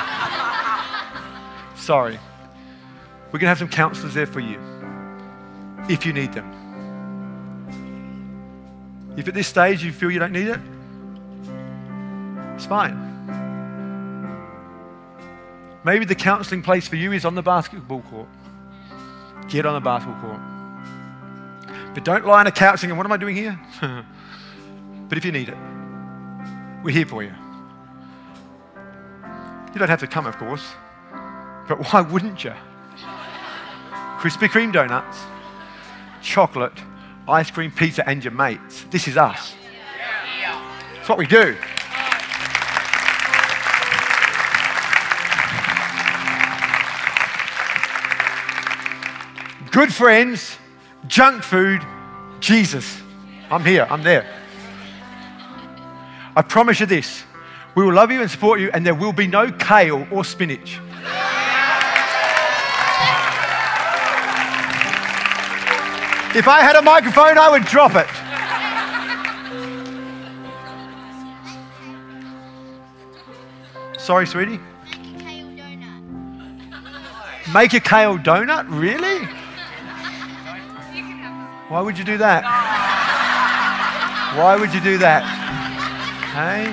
Sorry. 1.76 2.18
We're 3.26 3.38
going 3.38 3.46
to 3.46 3.48
have 3.48 3.58
some 3.58 3.68
counselors 3.68 4.12
there 4.14 4.26
for 4.26 4.40
you 4.40 4.60
if 5.88 6.04
you 6.04 6.12
need 6.12 6.32
them. 6.32 6.52
If 9.16 9.28
at 9.28 9.34
this 9.34 9.46
stage 9.46 9.82
you 9.82 9.92
feel 9.92 10.10
you 10.10 10.18
don't 10.18 10.32
need 10.32 10.48
it, 10.48 10.60
it's 12.54 12.66
fine. 12.66 13.15
Maybe 15.86 16.04
the 16.04 16.16
counseling 16.16 16.62
place 16.62 16.88
for 16.88 16.96
you 16.96 17.12
is 17.12 17.24
on 17.24 17.36
the 17.36 17.42
basketball 17.42 18.02
court. 18.02 18.26
Get 19.48 19.64
on 19.64 19.74
the 19.74 19.80
basketball 19.80 20.20
court. 20.20 20.40
But 21.94 22.04
don't 22.04 22.26
lie 22.26 22.40
on 22.40 22.48
a 22.48 22.50
couch 22.50 22.80
thinking, 22.80 22.96
what 22.96 23.06
am 23.06 23.12
I 23.12 23.16
doing 23.16 23.36
here? 23.36 23.56
but 25.08 25.16
if 25.16 25.24
you 25.24 25.30
need 25.30 25.48
it, 25.48 25.56
we're 26.82 26.90
here 26.90 27.06
for 27.06 27.22
you. 27.22 27.32
You 29.72 29.78
don't 29.78 29.88
have 29.88 30.00
to 30.00 30.08
come, 30.08 30.26
of 30.26 30.36
course. 30.38 30.64
But 31.68 31.92
why 31.92 32.00
wouldn't 32.00 32.42
you? 32.42 32.52
Krispy 34.18 34.48
Kreme 34.48 34.72
donuts 34.72 35.18
chocolate, 36.20 36.72
ice 37.28 37.52
cream, 37.52 37.70
pizza, 37.70 38.08
and 38.08 38.24
your 38.24 38.32
mates. 38.32 38.84
This 38.90 39.06
is 39.06 39.16
us. 39.16 39.54
It's 40.98 41.08
what 41.08 41.18
we 41.18 41.28
do. 41.28 41.56
Good 49.76 49.92
friends, 49.92 50.56
junk 51.06 51.42
food, 51.42 51.82
Jesus. 52.40 52.98
I'm 53.50 53.62
here, 53.62 53.86
I'm 53.90 54.02
there. 54.02 54.24
I 56.34 56.40
promise 56.40 56.80
you 56.80 56.86
this 56.86 57.24
we 57.74 57.84
will 57.84 57.92
love 57.92 58.10
you 58.10 58.22
and 58.22 58.30
support 58.30 58.58
you, 58.58 58.70
and 58.72 58.86
there 58.86 58.94
will 58.94 59.12
be 59.12 59.26
no 59.26 59.52
kale 59.52 60.08
or 60.10 60.24
spinach. 60.24 60.80
If 66.34 66.48
I 66.48 66.62
had 66.62 66.76
a 66.76 66.80
microphone, 66.80 67.36
I 67.36 67.50
would 67.50 67.66
drop 67.66 67.96
it. 67.96 68.08
Sorry, 74.00 74.26
sweetie. 74.26 74.58
Make 74.88 75.12
a 75.12 75.20
kale 75.20 75.50
donut? 75.54 77.52
Make 77.52 77.74
a 77.74 77.80
kale 77.80 78.16
donut? 78.16 78.64
Really? 78.70 79.28
Why 81.68 81.80
would 81.80 81.98
you 81.98 82.04
do 82.04 82.16
that? 82.18 82.44
Why 84.36 84.56
would 84.56 84.72
you 84.72 84.80
do 84.80 84.98
that? 84.98 85.24
Hey? 86.32 86.70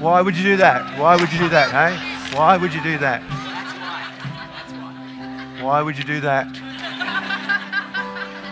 Why 0.00 0.22
would 0.22 0.36
you 0.36 0.44
do 0.44 0.56
that? 0.58 0.98
Why 1.00 1.16
would 1.16 1.32
you 1.32 1.38
do 1.40 1.48
that? 1.48 1.70
Hey? 1.72 2.36
Why 2.36 2.56
would 2.56 2.72
you 2.72 2.80
do 2.80 2.96
that? 2.98 3.20
Why 5.60 5.82
would 5.82 5.98
you 5.98 6.04
do 6.04 6.20
that? 6.20 6.46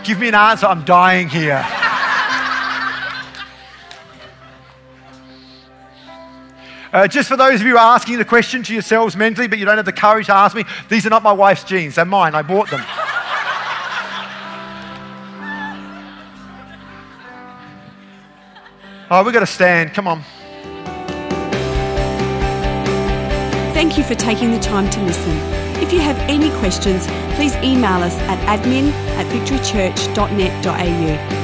Give 0.03 0.19
me 0.19 0.27
an 0.27 0.35
answer. 0.35 0.67
I'm 0.67 0.83
dying 0.83 1.29
here. 1.29 1.65
Uh, 6.91 7.07
just 7.07 7.29
for 7.29 7.37
those 7.37 7.61
of 7.61 7.67
you 7.67 7.77
asking 7.77 8.17
the 8.17 8.25
question 8.25 8.63
to 8.63 8.73
yourselves 8.73 9.15
mentally, 9.15 9.47
but 9.47 9.59
you 9.59 9.63
don't 9.63 9.77
have 9.77 9.85
the 9.85 9.93
courage 9.93 10.25
to 10.25 10.35
ask 10.35 10.57
me, 10.57 10.65
these 10.89 11.05
are 11.05 11.09
not 11.09 11.23
my 11.23 11.31
wife's 11.31 11.63
jeans. 11.63 11.95
They're 11.95 12.03
mine. 12.03 12.35
I 12.35 12.41
bought 12.41 12.69
them. 12.69 12.83
Oh, 19.13 19.25
we've 19.25 19.33
got 19.33 19.41
to 19.41 19.45
stand. 19.45 19.93
Come 19.93 20.07
on. 20.07 20.21
Thank 23.73 23.97
you 23.97 24.05
for 24.05 24.15
taking 24.15 24.51
the 24.51 24.59
time 24.59 24.89
to 24.89 25.01
listen. 25.01 25.33
If 25.83 25.91
you 25.91 25.99
have 25.99 26.17
any 26.29 26.49
questions, 26.59 27.07
please 27.35 27.53
email 27.57 28.01
us 28.01 28.17
at 28.19 28.39
admin 28.47 28.93
at 29.17 29.25
victorychurch.net.au. 29.25 31.40